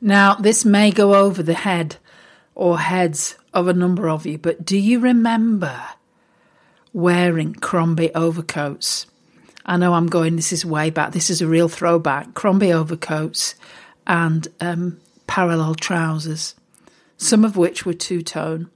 Now, 0.00 0.34
this 0.34 0.64
may 0.64 0.90
go 0.90 1.14
over 1.14 1.42
the 1.42 1.54
head 1.54 1.96
or 2.54 2.78
heads 2.78 3.36
of 3.52 3.66
a 3.66 3.72
number 3.72 4.08
of 4.08 4.26
you, 4.26 4.38
but 4.38 4.64
do 4.64 4.78
you 4.78 5.00
remember 5.00 5.80
wearing 6.92 7.54
Crombie 7.54 8.14
overcoats? 8.14 9.06
I 9.66 9.76
know 9.76 9.94
I'm 9.94 10.06
going, 10.06 10.36
this 10.36 10.52
is 10.52 10.64
way 10.64 10.90
back. 10.90 11.12
This 11.12 11.30
is 11.30 11.42
a 11.42 11.46
real 11.46 11.68
throwback. 11.68 12.34
Crombie 12.34 12.72
overcoats 12.72 13.54
and 14.06 14.48
um, 14.60 15.00
parallel 15.26 15.74
trousers, 15.74 16.54
some 17.16 17.44
of 17.44 17.56
which 17.56 17.84
were 17.84 17.92
two 17.92 18.22
tone, 18.22 18.70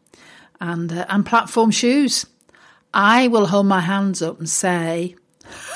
and, 0.61 0.93
uh, 0.93 1.07
and 1.09 1.25
platform 1.25 1.71
shoes. 1.71 2.27
I 2.93 3.29
will 3.29 3.47
hold 3.47 3.67
my 3.67 3.81
hands 3.81 4.21
up 4.21 4.39
and 4.39 4.49
say, 4.49 5.17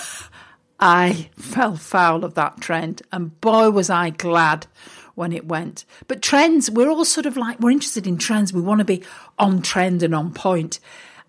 I 0.81 1.31
fell 1.37 1.77
foul 1.77 2.25
of 2.25 2.35
that 2.35 2.61
trend, 2.61 3.01
and 3.11 3.41
boy, 3.41 3.71
was 3.71 3.89
I 3.89 4.11
glad 4.11 4.67
when 5.17 5.33
it 5.33 5.47
went. 5.47 5.85
But 6.07 6.23
trends, 6.23 6.71
we're 6.71 6.89
all 6.89 7.05
sort 7.05 7.27
of 7.27 7.37
like, 7.37 7.59
we're 7.59 7.73
interested 7.73 8.07
in 8.07 8.19
trends. 8.19 8.53
We 8.53 8.61
want 8.61 8.79
to 8.79 8.85
be 8.85 9.03
on 9.39 9.63
trend 9.63 10.05
and 10.05 10.15
on 10.15 10.33
point. 10.33 10.79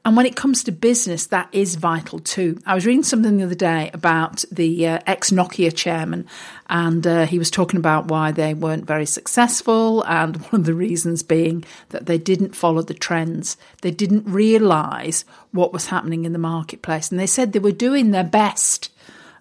And 0.08 0.16
when 0.16 0.26
it 0.26 0.38
comes 0.38 0.64
to 0.64 0.72
business, 0.72 1.28
that 1.28 1.50
is 1.52 1.76
vital 1.76 2.20
too. 2.20 2.62
I 2.66 2.76
was 2.76 2.86
reading 2.86 3.04
something 3.04 3.36
the 3.36 3.44
other 3.44 3.56
day 3.56 3.92
about 3.94 4.46
the 4.50 4.88
uh, 4.88 5.00
ex 5.06 5.32
Nokia 5.32 5.76
chairman, 5.76 6.26
and 6.70 7.06
uh, 7.06 7.26
he 7.26 7.38
was 7.38 7.52
talking 7.52 7.78
about 7.78 8.06
why 8.06 8.32
they 8.32 8.54
weren't 8.54 8.86
very 8.86 9.06
successful, 9.06 10.04
and 10.04 10.38
one 10.44 10.62
of 10.62 10.66
the 10.66 10.74
reasons 10.74 11.24
being 11.24 11.66
that 11.90 12.06
they 12.06 12.18
didn't 12.18 12.56
follow 12.56 12.84
the 12.84 12.94
trends. 12.94 13.58
They 13.82 13.92
didn't 13.92 14.24
realize 14.26 15.26
what 15.52 15.74
was 15.74 15.88
happening 15.88 16.24
in 16.24 16.32
the 16.32 16.40
marketplace, 16.40 17.12
and 17.12 17.20
they 17.20 17.28
said 17.28 17.52
they 17.52 17.60
were 17.60 17.72
doing 17.74 18.12
their 18.12 18.24
best 18.24 18.90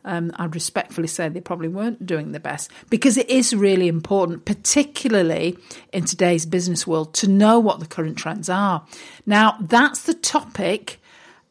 um, 0.06 0.30
I'd 0.36 0.54
respectfully 0.54 1.08
say 1.08 1.28
they 1.28 1.40
probably 1.40 1.68
weren't 1.68 2.06
doing 2.06 2.32
the 2.32 2.40
best 2.40 2.70
because 2.88 3.16
it 3.16 3.28
is 3.28 3.54
really 3.54 3.88
important, 3.88 4.44
particularly 4.44 5.58
in 5.92 6.04
today's 6.04 6.46
business 6.46 6.86
world, 6.86 7.12
to 7.14 7.28
know 7.28 7.58
what 7.58 7.80
the 7.80 7.86
current 7.86 8.16
trends 8.16 8.48
are. 8.48 8.86
Now, 9.26 9.56
that's 9.60 10.04
the 10.04 10.14
topic 10.14 11.00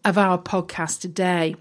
of 0.06 0.18
our 0.18 0.38
podcast 0.38 1.02
today. 1.02 1.56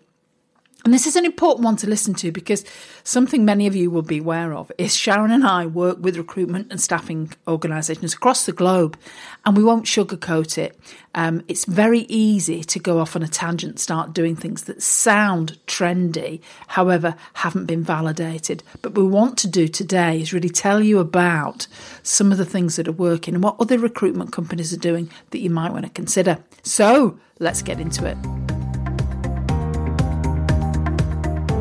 And 0.85 0.93
this 0.93 1.07
is 1.07 1.17
an 1.17 1.25
important 1.25 1.65
one 1.65 1.77
to 1.77 1.89
listen 1.89 2.13
to 2.17 2.31
because 2.31 2.63
something 3.05 3.43
many 3.43 3.67
of 3.67 3.75
you 3.75 3.91
will 3.91 4.03
be 4.03 4.19
aware 4.19 4.53
of 4.53 4.71
is 4.77 4.95
Sharon 4.95 5.31
and 5.31 5.47
I 5.47 5.65
work 5.65 5.97
with 5.99 6.19
recruitment 6.19 6.71
and 6.71 6.79
staffing 6.79 7.33
organisations 7.49 8.13
across 8.13 8.45
the 8.45 8.53
globe, 8.53 8.99
and 9.47 9.57
we 9.57 9.65
won't 9.65 9.87
sugarcoat 9.87 10.59
it. 10.59 10.79
Um, 11.15 11.43
it's 11.49 11.65
very 11.65 12.01
easy 12.01 12.63
to 12.65 12.79
go 12.79 12.99
off 12.99 13.17
on 13.17 13.23
a 13.23 13.29
tangent, 13.29 13.81
start 13.81 14.13
doing 14.13 14.37
things 14.37 14.65
that 14.65 14.83
sound 14.83 15.59
trendy, 15.67 16.43
however, 16.67 17.17
haven't 17.33 17.65
been 17.65 17.83
validated. 17.83 18.63
But 18.83 18.95
we 18.95 19.05
want 19.05 19.39
to 19.39 19.49
do 19.49 19.69
today 19.69 20.21
is 20.21 20.35
really 20.35 20.51
tell 20.51 20.83
you 20.83 20.99
about 20.99 21.67
some 22.03 22.31
of 22.31 22.37
the 22.37 22.45
things 22.45 22.77
that 22.77 22.89
are 22.89 22.93
working 22.93 23.33
and 23.33 23.43
what 23.43 23.57
other 23.59 23.79
recruitment 23.79 24.33
companies 24.33 24.75
are 24.75 24.79
doing 24.79 25.09
that 25.31 25.39
you 25.39 25.49
might 25.49 25.73
want 25.73 25.87
to 25.87 25.91
consider. 25.91 26.45
So 26.63 27.19
let's 27.39 27.63
get 27.63 27.81
into 27.81 28.05
it. 28.05 28.19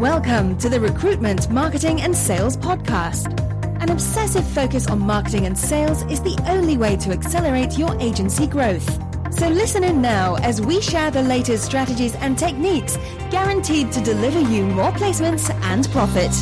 Welcome 0.04 0.58
to 0.58 0.68
the 0.68 0.82
Recruitment, 0.82 1.50
Marketing 1.50 2.02
and 2.02 2.14
Sales 2.14 2.58
Podcast. 2.58 3.40
An 3.82 3.90
obsessive 3.90 4.46
focus 4.46 4.86
on 4.88 5.00
marketing 5.00 5.46
and 5.46 5.58
sales 5.58 6.02
is 6.12 6.20
the 6.20 6.38
only 6.46 6.76
way 6.76 6.98
to 6.98 7.12
accelerate 7.12 7.78
your 7.78 7.98
agency 8.02 8.46
growth. 8.46 8.84
So 9.34 9.48
listen 9.48 9.82
in 9.86 10.02
now 10.02 10.36
as 10.42 10.62
we 10.62 10.82
share 10.82 11.10
the 11.10 11.22
latest 11.22 11.64
strategies 11.64 12.16
and 12.16 12.38
techniques 12.38 12.98
guaranteed 13.32 13.94
to 13.94 14.02
deliver 14.02 14.42
you 14.42 14.64
more 14.64 14.92
placements 14.92 15.50
and 15.62 15.90
profit. 15.92 16.34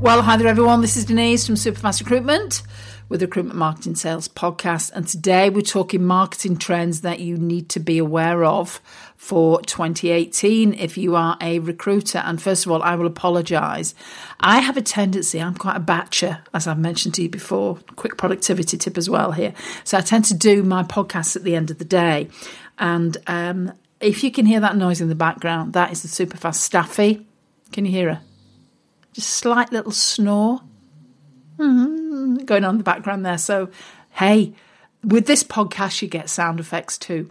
Well, 0.00 0.22
hi 0.22 0.38
there, 0.38 0.48
everyone. 0.48 0.80
This 0.80 0.96
is 0.96 1.04
Denise 1.04 1.44
from 1.46 1.56
Superfast 1.56 2.00
Recruitment 2.00 2.62
with 3.12 3.20
Recruitment 3.20 3.58
Marketing 3.58 3.94
Sales 3.94 4.26
Podcast. 4.26 4.90
And 4.94 5.06
today 5.06 5.50
we're 5.50 5.60
talking 5.60 6.02
marketing 6.02 6.56
trends 6.56 7.02
that 7.02 7.20
you 7.20 7.36
need 7.36 7.68
to 7.68 7.78
be 7.78 7.98
aware 7.98 8.42
of 8.42 8.80
for 9.18 9.60
2018 9.60 10.72
if 10.72 10.96
you 10.96 11.14
are 11.14 11.36
a 11.42 11.58
recruiter. 11.58 12.20
And 12.20 12.40
first 12.40 12.64
of 12.64 12.72
all, 12.72 12.82
I 12.82 12.94
will 12.94 13.06
apologize. 13.06 13.94
I 14.40 14.60
have 14.60 14.78
a 14.78 14.82
tendency, 14.82 15.42
I'm 15.42 15.54
quite 15.54 15.76
a 15.76 15.80
batcher, 15.80 16.40
as 16.54 16.66
I've 16.66 16.78
mentioned 16.78 17.12
to 17.16 17.22
you 17.22 17.28
before, 17.28 17.76
quick 17.96 18.16
productivity 18.16 18.78
tip 18.78 18.96
as 18.96 19.10
well 19.10 19.32
here. 19.32 19.52
So 19.84 19.98
I 19.98 20.00
tend 20.00 20.24
to 20.24 20.34
do 20.34 20.62
my 20.62 20.82
podcasts 20.82 21.36
at 21.36 21.44
the 21.44 21.54
end 21.54 21.70
of 21.70 21.76
the 21.76 21.84
day. 21.84 22.30
And 22.78 23.18
um, 23.26 23.74
if 24.00 24.24
you 24.24 24.32
can 24.32 24.46
hear 24.46 24.60
that 24.60 24.78
noise 24.78 25.02
in 25.02 25.10
the 25.10 25.14
background, 25.14 25.74
that 25.74 25.92
is 25.92 26.00
the 26.00 26.08
super 26.08 26.38
fast 26.38 26.62
Staffy. 26.62 27.26
Can 27.72 27.84
you 27.84 27.90
hear 27.92 28.14
her? 28.14 28.22
Just 29.12 29.28
slight 29.28 29.70
little 29.70 29.92
snore. 29.92 30.62
Mm-hmm, 31.58 32.44
going 32.44 32.64
on 32.64 32.74
in 32.74 32.78
the 32.78 32.84
background 32.84 33.24
there. 33.24 33.38
So, 33.38 33.70
hey, 34.12 34.54
with 35.04 35.26
this 35.26 35.42
podcast, 35.42 36.00
you 36.00 36.08
get 36.08 36.30
sound 36.30 36.60
effects 36.60 36.96
too. 36.96 37.28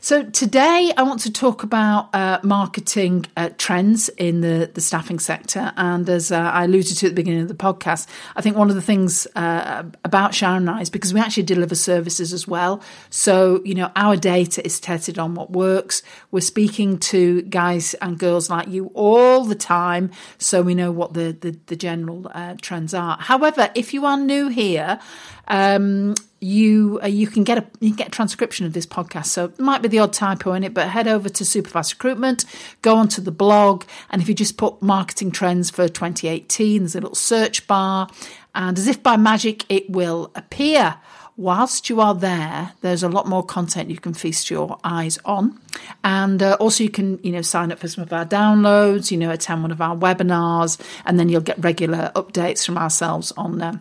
So 0.00 0.24
today, 0.24 0.92
I 0.96 1.02
want 1.02 1.20
to 1.20 1.32
talk 1.32 1.62
about 1.62 2.14
uh, 2.14 2.38
marketing 2.42 3.24
uh, 3.36 3.50
trends 3.56 4.10
in 4.10 4.42
the, 4.42 4.70
the 4.72 4.82
staffing 4.82 5.18
sector. 5.18 5.72
And 5.76 6.08
as 6.10 6.30
uh, 6.30 6.36
I 6.38 6.64
alluded 6.64 6.98
to 6.98 7.06
at 7.06 7.10
the 7.10 7.14
beginning 7.14 7.40
of 7.40 7.48
the 7.48 7.54
podcast, 7.54 8.06
I 8.36 8.42
think 8.42 8.56
one 8.56 8.68
of 8.68 8.76
the 8.76 8.82
things 8.82 9.26
uh, 9.34 9.84
about 10.04 10.34
Sharon 10.34 10.68
and 10.68 10.70
I 10.70 10.80
is 10.82 10.90
because 10.90 11.14
we 11.14 11.20
actually 11.20 11.44
deliver 11.44 11.74
services 11.74 12.34
as 12.34 12.46
well. 12.46 12.82
So, 13.08 13.62
you 13.64 13.74
know, 13.74 13.90
our 13.96 14.16
data 14.16 14.64
is 14.64 14.78
tested 14.78 15.18
on 15.18 15.34
what 15.34 15.50
works. 15.50 16.02
We're 16.30 16.40
speaking 16.40 16.98
to 16.98 17.40
guys 17.42 17.94
and 17.94 18.18
girls 18.18 18.50
like 18.50 18.68
you 18.68 18.90
all 18.92 19.44
the 19.44 19.54
time. 19.54 20.10
So 20.36 20.60
we 20.60 20.74
know 20.74 20.92
what 20.92 21.14
the, 21.14 21.32
the, 21.32 21.58
the 21.66 21.76
general 21.76 22.30
uh, 22.34 22.56
trends 22.60 22.92
are. 22.92 23.16
However, 23.18 23.70
if 23.74 23.94
you 23.94 24.04
are 24.04 24.18
new 24.18 24.48
here, 24.48 25.00
um, 25.48 26.14
you 26.44 27.00
uh, 27.02 27.06
you 27.06 27.26
can 27.26 27.42
get 27.42 27.58
a 27.58 27.66
you 27.80 27.90
can 27.90 27.96
get 27.96 28.08
a 28.08 28.10
transcription 28.10 28.66
of 28.66 28.72
this 28.72 28.86
podcast. 28.86 29.26
So 29.26 29.46
it 29.46 29.58
might 29.58 29.82
be 29.82 29.88
the 29.88 29.98
odd 29.98 30.12
typo 30.12 30.52
in 30.52 30.62
it, 30.62 30.74
but 30.74 30.88
head 30.88 31.08
over 31.08 31.28
to 31.28 31.44
Superfast 31.44 31.92
Recruitment, 31.92 32.44
go 32.82 32.96
onto 32.96 33.22
the 33.22 33.30
blog, 33.30 33.84
and 34.10 34.20
if 34.20 34.28
you 34.28 34.34
just 34.34 34.56
put 34.56 34.82
marketing 34.82 35.30
trends 35.30 35.70
for 35.70 35.88
2018, 35.88 36.82
there's 36.82 36.94
a 36.94 37.00
little 37.00 37.14
search 37.14 37.66
bar, 37.66 38.08
and 38.54 38.78
as 38.78 38.86
if 38.86 39.02
by 39.02 39.16
magic, 39.16 39.64
it 39.68 39.88
will 39.90 40.30
appear. 40.34 40.96
Whilst 41.36 41.90
you 41.90 42.00
are 42.00 42.14
there, 42.14 42.74
there's 42.80 43.02
a 43.02 43.08
lot 43.08 43.26
more 43.26 43.44
content 43.44 43.90
you 43.90 43.98
can 43.98 44.14
feast 44.14 44.50
your 44.50 44.78
eyes 44.84 45.18
on, 45.24 45.58
and 46.04 46.40
uh, 46.40 46.56
also 46.60 46.84
you 46.84 46.90
can 46.90 47.18
you 47.24 47.32
know 47.32 47.42
sign 47.42 47.72
up 47.72 47.80
for 47.80 47.88
some 47.88 48.04
of 48.04 48.12
our 48.12 48.24
downloads, 48.24 49.10
you 49.10 49.16
know 49.16 49.30
attend 49.30 49.62
one 49.62 49.72
of 49.72 49.80
our 49.80 49.96
webinars, 49.96 50.80
and 51.04 51.18
then 51.18 51.28
you'll 51.28 51.40
get 51.40 51.62
regular 51.64 52.12
updates 52.14 52.64
from 52.64 52.78
ourselves 52.78 53.32
on. 53.32 53.60
Uh, 53.60 53.78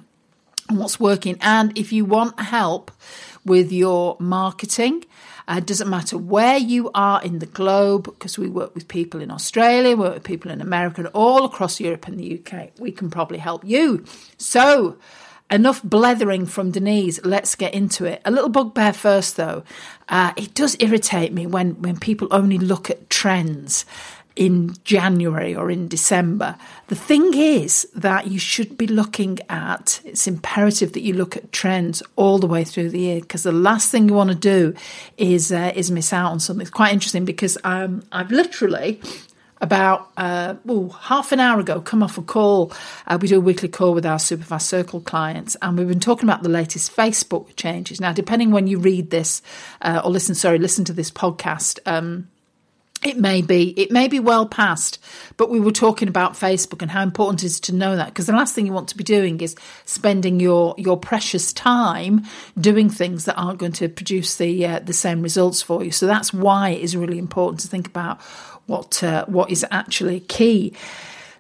what's 0.70 1.00
working. 1.00 1.38
And 1.42 1.78
if 1.78 1.92
you 1.92 2.06
want 2.06 2.40
help 2.40 2.92
with 3.46 3.72
your 3.72 4.18
marketing, 4.20 5.06
uh, 5.48 5.60
doesn't 5.60 5.90
matter 5.90 6.18
where 6.18 6.58
you 6.58 6.90
are 6.94 7.22
in 7.22 7.40
the 7.40 7.46
globe, 7.46 8.06
because 8.06 8.38
we 8.38 8.48
work 8.48 8.74
with 8.74 8.88
people 8.88 9.22
in 9.22 9.30
Australia, 9.30 9.90
we 9.90 10.04
work 10.04 10.14
with 10.14 10.24
people 10.24 10.52
in 10.52 10.62
America, 10.62 11.02
and 11.02 11.10
all 11.14 11.44
across 11.46 11.80
Europe 11.80 12.08
and 12.08 12.18
the 12.18 12.40
UK. 12.40 12.72
We 12.80 12.92
can 12.92 13.10
probably 13.10 13.40
help 13.40 13.64
you. 13.66 14.06
So, 14.38 14.98
enough 15.52 15.84
blethering 15.84 16.46
from 16.46 16.72
Denise. 16.72 17.24
Let's 17.26 17.56
get 17.56 17.74
into 17.74 18.06
it. 18.06 18.22
A 18.24 18.32
little 18.32 18.50
bugbear 18.50 18.94
first, 18.94 19.36
though. 19.36 19.64
Uh, 20.08 20.32
it 20.38 20.54
does 20.54 20.78
irritate 20.80 21.34
me 21.34 21.46
when 21.46 21.82
when 21.82 21.98
people 21.98 22.28
only 22.32 22.58
look 22.58 22.90
at 22.90 23.10
trends 23.10 23.86
in 24.36 24.76
January 24.84 25.56
or 25.56 25.70
in 25.70 25.88
December. 25.88 26.56
The 26.88 26.96
thing 26.96 27.34
is 27.34 27.88
that 27.96 28.28
you 28.28 28.40
should 28.40 28.78
be 28.78 28.88
looking 28.88 29.40
at, 29.50 30.02
it's 30.04 30.28
imperative 30.28 30.94
that 30.94 31.02
you 31.02 31.14
look 31.14 31.38
at 31.38 31.52
trends 31.52 32.02
all 32.16 32.40
the 32.40 32.48
way 32.48 32.64
through 32.64 32.90
the 32.90 33.00
year 33.00 33.22
because 33.22 33.44
the 33.44 33.52
last 33.52 33.92
thing 33.92 34.08
you 34.08 34.16
want 34.16 34.32
to 34.32 34.36
do 34.36 34.74
is 35.18 35.52
uh, 35.52 35.72
is 35.76 35.92
miss 35.92 36.12
out 36.12 36.32
on 36.32 36.40
something. 36.40 36.62
It's 36.62 36.72
quite 36.72 36.94
interesting 36.94 37.26
because 37.26 37.58
um, 37.64 38.04
I've 38.12 38.32
literally 38.32 39.00
about 39.62 40.12
uh, 40.18 40.56
ooh, 40.70 40.90
half 40.90 41.32
an 41.32 41.40
hour 41.40 41.60
ago 41.60 41.80
come 41.80 42.04
off 42.04 42.18
a 42.18 42.22
call. 42.22 42.74
Uh, 43.08 43.18
we 43.22 43.28
do 43.28 43.38
a 43.38 43.42
weekly 43.42 43.70
call 43.70 43.94
with 43.94 44.06
our 44.06 44.18
Superfast 44.18 44.64
Circle 44.64 45.02
clients, 45.02 45.56
and 45.62 45.78
we've 45.78 45.88
been 45.88 46.02
talking 46.02 46.28
about 46.28 46.44
the 46.44 46.50
latest 46.50 46.96
Facebook 46.96 47.56
changes. 47.56 48.02
Now, 48.02 48.12
depending 48.12 48.52
when 48.52 48.68
you 48.68 48.78
read 48.78 49.10
this 49.10 49.42
uh, 49.82 50.02
or 50.04 50.12
listen, 50.12 50.36
sorry, 50.36 50.60
listen 50.60 50.84
to 50.86 50.94
this 50.94 51.10
podcast. 51.10 51.80
Um, 51.86 52.28
it 53.06 53.18
may 53.18 53.42
be, 53.42 53.70
it 53.80 53.92
may 53.92 54.08
be 54.08 54.20
well 54.20 54.46
past, 54.46 55.00
but 55.38 55.50
we 55.50 55.60
were 55.60 55.72
talking 55.72 56.08
about 56.08 56.34
Facebook 56.34 56.82
and 56.82 56.92
how 56.92 57.04
important 57.04 57.44
it 57.44 57.48
is 57.48 57.60
to 57.62 57.74
know 57.74 57.96
that 57.96 58.08
because 58.08 58.28
the 58.28 58.34
last 58.34 58.56
thing 58.56 58.66
you 58.66 58.74
want 58.74 58.90
to 58.90 58.98
be 58.98 59.04
doing 59.04 59.42
is 59.42 59.56
spending 59.86 60.40
your 60.40 60.76
your 60.78 60.98
precious 60.98 61.54
time 61.54 62.24
doing 62.60 62.90
things 62.90 63.26
that 63.26 63.36
aren't 63.36 63.60
going 63.60 63.72
to 63.74 63.90
produce 63.90 64.38
the 64.38 64.66
uh, 64.66 64.80
the 64.80 64.94
same 64.94 65.22
results 65.22 65.62
for 65.62 65.84
you. 65.84 65.92
So 65.92 66.08
that's 66.08 66.34
why 66.34 66.70
it 66.72 66.82
is 66.82 66.96
really 66.96 67.20
important 67.20 67.60
to 67.62 67.68
think 67.68 67.88
about 67.88 68.22
what 68.66 69.04
uh, 69.04 69.26
what 69.26 69.52
is 69.52 69.66
actually 69.72 70.22
key. 70.22 70.74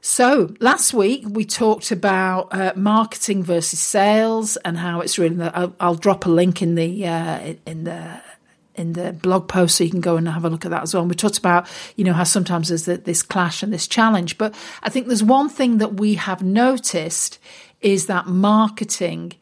So 0.05 0.53
last 0.59 0.93
week 0.93 1.23
we 1.25 1.45
talked 1.45 1.91
about 1.91 2.53
uh, 2.53 2.73
marketing 2.75 3.41
versus 3.41 3.79
sales 3.79 4.57
and 4.57 4.77
how 4.77 4.99
it's 4.99 5.17
really. 5.17 5.41
I'll, 5.41 5.73
I'll 5.79 5.95
drop 5.95 6.25
a 6.25 6.29
link 6.29 6.61
in 6.61 6.75
the 6.75 7.07
uh, 7.07 7.53
in 7.65 7.85
the 7.85 8.21
in 8.75 8.93
the 8.93 9.13
blog 9.13 9.47
post, 9.47 9.75
so 9.75 9.83
you 9.83 9.89
can 9.89 10.01
go 10.01 10.17
and 10.17 10.27
have 10.27 10.45
a 10.45 10.49
look 10.49 10.65
at 10.65 10.71
that 10.71 10.83
as 10.83 10.93
well. 10.93 11.01
And 11.01 11.09
we 11.09 11.15
talked 11.15 11.37
about, 11.37 11.67
you 11.95 12.03
know, 12.03 12.13
how 12.13 12.23
sometimes 12.23 12.69
there's 12.69 12.85
this 12.85 13.21
clash 13.21 13.63
and 13.63 13.71
this 13.71 13.87
challenge. 13.87 14.37
But 14.37 14.55
I 14.81 14.89
think 14.89 15.07
there's 15.07 15.23
one 15.23 15.49
thing 15.49 15.77
that 15.77 15.95
we 15.95 16.15
have 16.15 16.41
noticed 16.41 17.39
is 17.83 18.07
that 18.07 18.25
marketing 18.25 19.33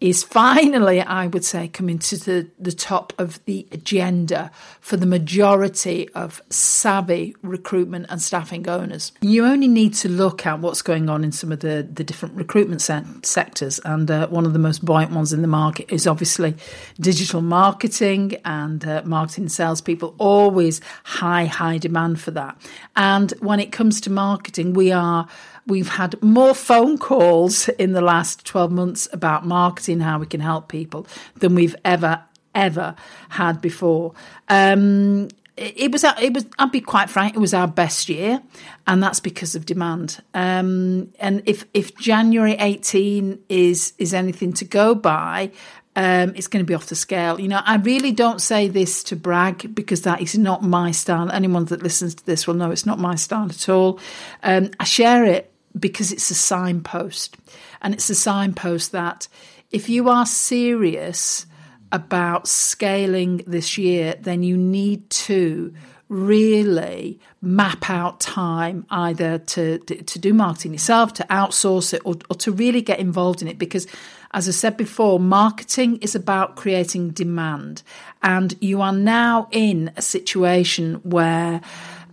is 0.00 0.22
finally, 0.22 1.00
I 1.02 1.26
would 1.26 1.44
say, 1.44 1.68
coming 1.68 1.98
to 1.98 2.16
the, 2.16 2.50
the 2.58 2.72
top 2.72 3.12
of 3.18 3.44
the 3.44 3.66
agenda 3.70 4.50
for 4.80 4.96
the 4.96 5.06
majority 5.06 6.08
of 6.14 6.42
savvy 6.48 7.36
recruitment 7.42 8.06
and 8.08 8.20
staffing 8.20 8.66
owners. 8.68 9.12
You 9.20 9.44
only 9.44 9.68
need 9.68 9.92
to 9.94 10.08
look 10.08 10.46
at 10.46 10.60
what's 10.60 10.80
going 10.80 11.10
on 11.10 11.22
in 11.22 11.32
some 11.32 11.52
of 11.52 11.60
the, 11.60 11.86
the 11.92 12.02
different 12.02 12.34
recruitment 12.34 12.80
se- 12.80 13.04
sectors, 13.22 13.78
and 13.84 14.10
uh, 14.10 14.26
one 14.28 14.46
of 14.46 14.54
the 14.54 14.58
most 14.58 14.84
buoyant 14.84 15.12
ones 15.12 15.34
in 15.34 15.42
the 15.42 15.48
market 15.48 15.92
is 15.92 16.06
obviously 16.06 16.56
digital 16.98 17.42
marketing 17.42 18.36
and 18.46 18.86
uh, 18.86 19.02
marketing 19.04 19.50
salespeople. 19.50 20.14
Always 20.16 20.80
high, 21.04 21.44
high 21.44 21.76
demand 21.76 22.20
for 22.20 22.30
that. 22.30 22.56
And 22.96 23.32
when 23.40 23.60
it 23.60 23.70
comes 23.70 24.00
to 24.02 24.10
marketing, 24.10 24.72
we 24.72 24.92
are 24.92 25.28
We've 25.66 25.88
had 25.88 26.20
more 26.22 26.54
phone 26.54 26.98
calls 26.98 27.68
in 27.70 27.92
the 27.92 28.00
last 28.00 28.44
12 28.46 28.72
months 28.72 29.08
about 29.12 29.46
marketing, 29.46 30.00
how 30.00 30.18
we 30.18 30.26
can 30.26 30.40
help 30.40 30.68
people, 30.68 31.06
than 31.36 31.54
we've 31.54 31.76
ever, 31.84 32.22
ever 32.54 32.96
had 33.28 33.60
before. 33.60 34.14
Um, 34.48 35.28
it 35.60 35.92
was 35.92 36.04
it 36.04 36.32
was 36.32 36.46
I'll 36.58 36.70
be 36.70 36.80
quite 36.80 37.10
frank 37.10 37.34
it 37.34 37.38
was 37.38 37.52
our 37.52 37.68
best 37.68 38.08
year 38.08 38.40
and 38.86 39.02
that's 39.02 39.20
because 39.20 39.54
of 39.54 39.66
demand. 39.66 40.22
Um, 40.32 41.12
and 41.20 41.42
if 41.44 41.66
if 41.74 41.94
January 41.96 42.56
18 42.58 43.38
is 43.48 43.92
is 43.98 44.14
anything 44.14 44.54
to 44.54 44.64
go 44.64 44.94
by 44.94 45.50
um, 45.96 46.34
it's 46.36 46.46
going 46.46 46.64
to 46.64 46.66
be 46.66 46.74
off 46.74 46.86
the 46.86 46.94
scale. 46.94 47.38
You 47.38 47.48
know 47.48 47.60
I 47.62 47.76
really 47.76 48.12
don't 48.12 48.40
say 48.40 48.68
this 48.68 49.04
to 49.04 49.16
brag 49.16 49.74
because 49.74 50.02
that 50.02 50.22
is 50.22 50.38
not 50.38 50.62
my 50.62 50.92
style. 50.92 51.30
Anyone 51.30 51.66
that 51.66 51.82
listens 51.82 52.14
to 52.14 52.24
this 52.24 52.46
will 52.46 52.54
know 52.54 52.70
it's 52.70 52.86
not 52.86 52.98
my 52.98 53.16
style 53.16 53.46
at 53.50 53.68
all. 53.68 54.00
Um, 54.42 54.70
I 54.80 54.84
share 54.84 55.24
it 55.24 55.49
because 55.78 56.12
it's 56.12 56.30
a 56.30 56.34
signpost. 56.34 57.36
And 57.82 57.94
it's 57.94 58.10
a 58.10 58.14
signpost 58.14 58.92
that 58.92 59.28
if 59.70 59.88
you 59.88 60.08
are 60.08 60.26
serious 60.26 61.46
about 61.92 62.46
scaling 62.46 63.38
this 63.46 63.78
year, 63.78 64.16
then 64.20 64.42
you 64.42 64.56
need 64.56 65.08
to 65.10 65.74
really 66.08 67.20
map 67.40 67.88
out 67.88 68.18
time 68.18 68.84
either 68.90 69.38
to, 69.38 69.78
to 69.78 70.18
do 70.18 70.34
marketing 70.34 70.72
yourself, 70.72 71.14
to 71.14 71.24
outsource 71.30 71.94
it, 71.94 72.02
or, 72.04 72.16
or 72.28 72.36
to 72.36 72.50
really 72.50 72.82
get 72.82 72.98
involved 72.98 73.40
in 73.40 73.48
it. 73.48 73.58
Because, 73.58 73.86
as 74.32 74.48
I 74.48 74.50
said 74.50 74.76
before, 74.76 75.20
marketing 75.20 75.98
is 75.98 76.16
about 76.16 76.56
creating 76.56 77.10
demand. 77.10 77.82
And 78.22 78.56
you 78.60 78.82
are 78.82 78.92
now 78.92 79.48
in 79.52 79.92
a 79.96 80.02
situation 80.02 80.96
where 81.04 81.60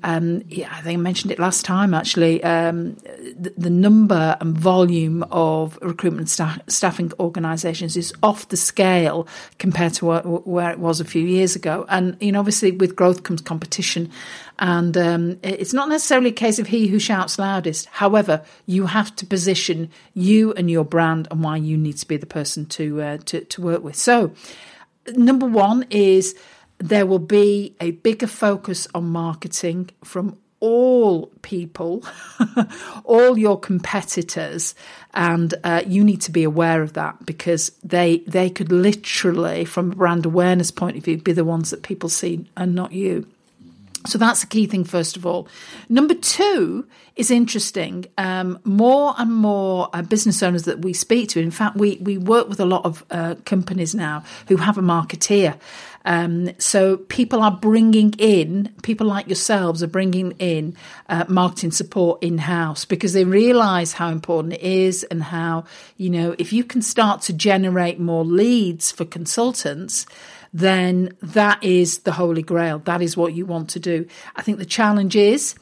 um, 0.07 0.41
yeah, 0.47 0.69
I 0.71 0.79
think 0.79 0.99
I 0.99 1.01
mentioned 1.01 1.33
it 1.33 1.37
last 1.37 1.65
time 1.65 1.93
actually. 1.93 2.41
Um, 2.41 2.95
the, 3.37 3.53
the, 3.57 3.69
number 3.69 4.37
and 4.39 4.57
volume 4.57 5.23
of 5.31 5.77
recruitment 5.81 6.29
staff, 6.29 6.61
staffing 6.69 7.11
organisations 7.19 7.97
is 7.97 8.13
off 8.23 8.47
the 8.47 8.55
scale 8.55 9.27
compared 9.59 9.95
to 9.95 10.05
what, 10.05 10.47
where 10.47 10.71
it 10.71 10.79
was 10.79 11.01
a 11.01 11.05
few 11.05 11.23
years 11.23 11.57
ago. 11.57 11.85
And 11.89 12.15
you 12.21 12.31
know, 12.31 12.39
obviously, 12.39 12.71
with 12.71 12.95
growth 12.95 13.23
comes 13.23 13.41
competition, 13.41 14.09
and 14.59 14.97
um, 14.97 15.39
it's 15.43 15.73
not 15.73 15.89
necessarily 15.89 16.29
a 16.29 16.33
case 16.33 16.57
of 16.57 16.67
he 16.67 16.87
who 16.87 16.99
shouts 16.99 17.37
loudest. 17.37 17.87
However, 17.87 18.45
you 18.65 18.85
have 18.85 19.13
to 19.17 19.25
position 19.25 19.91
you 20.13 20.53
and 20.53 20.71
your 20.71 20.85
brand 20.85 21.27
and 21.31 21.43
why 21.43 21.57
you 21.57 21.75
need 21.75 21.97
to 21.97 22.07
be 22.07 22.15
the 22.15 22.25
person 22.25 22.65
to 22.67 23.01
uh, 23.01 23.17
to, 23.25 23.41
to 23.43 23.61
work 23.61 23.83
with. 23.83 23.97
So, 23.97 24.31
number 25.17 25.47
one 25.47 25.85
is 25.89 26.33
there 26.79 27.05
will 27.05 27.19
be 27.19 27.75
a 27.81 27.91
bigger 27.91 28.27
focus 28.27 28.87
on 28.93 29.09
marketing 29.09 29.89
from 30.03 30.37
all 30.59 31.27
people, 31.41 32.03
all 33.03 33.37
your 33.37 33.59
competitors, 33.59 34.73
and 35.13 35.53
uh, 35.63 35.83
you 35.85 36.03
need 36.03 36.21
to 36.21 36.31
be 36.31 36.43
aware 36.43 36.81
of 36.81 36.93
that 36.93 37.25
because 37.25 37.71
they 37.83 38.19
they 38.27 38.49
could 38.49 38.71
literally, 38.71 39.65
from 39.65 39.91
a 39.91 39.95
brand 39.95 40.25
awareness 40.25 40.71
point 40.71 40.97
of 40.97 41.03
view, 41.03 41.17
be 41.17 41.31
the 41.33 41.45
ones 41.45 41.69
that 41.69 41.83
people 41.83 42.09
see 42.09 42.49
and 42.55 42.73
not 42.73 42.91
you. 42.91 43.27
So 44.07 44.17
that's 44.17 44.43
a 44.43 44.47
key 44.47 44.65
thing, 44.65 44.83
first 44.83 45.17
of 45.17 45.25
all. 45.25 45.47
Number 45.89 46.13
two 46.13 46.87
is 47.15 47.31
interesting. 47.31 48.05
Um, 48.17 48.59
more 48.63 49.13
and 49.17 49.33
more 49.33 49.89
uh, 49.93 50.01
business 50.01 50.41
owners 50.41 50.63
that 50.63 50.79
we 50.79 50.93
speak 50.93 51.29
to, 51.29 51.41
in 51.41 51.51
fact, 51.51 51.75
we, 51.75 51.97
we 51.97 52.17
work 52.17 52.47
with 52.47 52.59
a 52.59 52.65
lot 52.65 52.85
of 52.85 53.03
uh, 53.11 53.35
companies 53.45 53.93
now 53.93 54.23
who 54.47 54.57
have 54.57 54.77
a 54.77 54.81
marketeer. 54.81 55.59
Um, 56.05 56.51
so 56.57 56.95
people 56.95 57.41
are 57.41 57.51
bringing 57.51 58.13
in, 58.17 58.73
people 58.81 59.05
like 59.07 59.27
yourselves 59.27 59.83
are 59.83 59.87
bringing 59.87 60.31
in 60.39 60.77
uh, 61.09 61.25
marketing 61.27 61.71
support 61.71 62.23
in 62.23 62.37
house 62.37 62.85
because 62.85 63.11
they 63.11 63.25
realize 63.25 63.91
how 63.91 64.07
important 64.09 64.53
it 64.53 64.61
is 64.61 65.03
and 65.03 65.21
how, 65.21 65.65
you 65.97 66.09
know, 66.09 66.33
if 66.39 66.53
you 66.53 66.63
can 66.63 66.81
start 66.81 67.23
to 67.23 67.33
generate 67.33 67.99
more 67.99 68.23
leads 68.23 68.89
for 68.89 69.03
consultants, 69.03 70.05
then 70.53 71.15
that 71.21 71.63
is 71.63 71.99
the 71.99 72.13
holy 72.13 72.41
grail. 72.41 72.79
That 72.79 73.01
is 73.01 73.17
what 73.17 73.33
you 73.33 73.45
want 73.45 73.69
to 73.71 73.79
do. 73.79 74.07
I 74.35 74.41
think 74.41 74.57
the 74.57 74.65
challenge 74.65 75.15
is, 75.15 75.55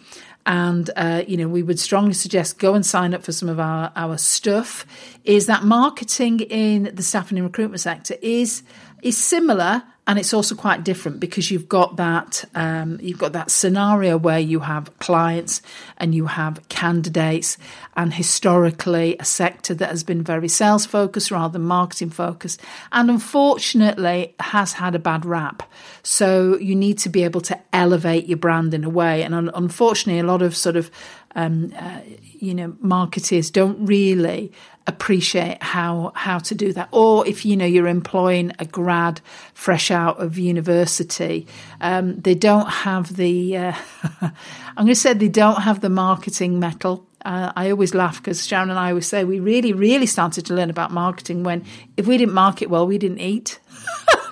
and 0.45 0.89
uh, 0.95 1.23
you 1.27 1.37
know, 1.37 1.47
we 1.47 1.63
would 1.63 1.79
strongly 1.79 2.13
suggest 2.13 2.59
go 2.59 2.75
and 2.75 2.85
sign 2.85 3.13
up 3.13 3.23
for 3.23 3.31
some 3.31 3.49
of 3.49 3.59
our 3.59 3.91
our 3.95 4.17
stuff. 4.17 4.85
Is 5.23 5.47
that 5.47 5.63
marketing 5.63 6.41
in 6.41 6.91
the 6.93 7.03
staffing 7.03 7.37
and 7.37 7.47
recruitment 7.47 7.81
sector 7.81 8.15
is 8.21 8.63
is 9.01 9.17
similar 9.17 9.83
and 10.07 10.19
it's 10.19 10.33
also 10.33 10.53
quite 10.53 10.83
different 10.83 11.19
because 11.19 11.49
you've 11.49 11.67
got 11.67 11.95
that 11.97 12.45
um, 12.53 12.99
you've 13.01 13.17
got 13.17 13.33
that 13.33 13.49
scenario 13.49 14.17
where 14.17 14.39
you 14.39 14.59
have 14.59 14.97
clients 14.99 15.61
and 15.97 16.13
you 16.13 16.27
have 16.27 16.67
candidates. 16.69 17.57
And 17.97 18.13
historically 18.13 19.15
a 19.19 19.25
sector 19.25 19.73
that 19.75 19.89
has 19.89 20.03
been 20.03 20.21
very 20.21 20.49
sales 20.49 20.85
focused 20.85 21.31
rather 21.31 21.53
than 21.53 21.63
marketing 21.63 22.09
focused 22.09 22.61
and 22.91 23.09
unfortunately 23.09 24.35
has 24.39 24.73
had 24.73 24.95
a 24.95 24.99
bad 24.99 25.25
rap. 25.25 25.63
So 26.03 26.57
you 26.57 26.75
need 26.75 26.97
to 26.99 27.09
be 27.09 27.23
able 27.23 27.41
to 27.41 27.59
elevate 27.71 28.27
your 28.27 28.37
brand 28.37 28.73
in 28.73 28.83
a 28.83 28.89
way. 28.89 29.23
And 29.23 29.33
un- 29.33 29.51
unfortunately 29.53 30.19
a 30.19 30.23
lot 30.23 30.41
of 30.41 30.55
sort 30.55 30.75
of 30.75 30.91
um, 31.35 31.73
uh, 31.77 31.99
you 32.23 32.53
know 32.53 32.75
marketers 32.79 33.49
don't 33.49 33.85
really 33.85 34.51
appreciate 34.87 35.61
how 35.63 36.11
how 36.15 36.37
to 36.37 36.53
do 36.53 36.71
that 36.73 36.87
or 36.91 37.25
if 37.27 37.45
you 37.45 37.57
know 37.57 37.65
you're 37.65 37.87
employing 37.87 38.51
a 38.59 38.65
grad 38.65 39.19
fresh 39.53 39.89
out 39.89 40.19
of 40.21 40.37
university 40.37 41.47
um, 41.81 42.15
they 42.19 42.35
don't 42.35 42.69
have 42.69 43.15
the 43.15 43.57
uh, 43.57 43.73
i'm 44.21 44.85
going 44.85 44.87
to 44.87 44.95
say 44.95 45.13
they 45.13 45.27
don't 45.27 45.61
have 45.61 45.81
the 45.81 45.89
marketing 45.89 46.59
mettle 46.59 47.05
uh, 47.25 47.51
I 47.55 47.71
always 47.71 47.95
laugh 47.95 48.21
because 48.21 48.45
Sharon 48.45 48.69
and 48.69 48.77
I 48.77 48.89
always 48.89 49.07
say 49.07 49.23
we 49.23 49.39
really, 49.39 49.73
really 49.73 50.05
started 50.05 50.45
to 50.45 50.53
learn 50.53 50.69
about 50.69 50.91
marketing 50.91 51.43
when 51.43 51.65
if 51.97 52.05
we 52.05 52.19
didn't 52.19 52.35
market 52.35 52.69
well, 52.69 52.85
we 52.85 52.99
didn't 52.99 53.19
eat. 53.19 53.59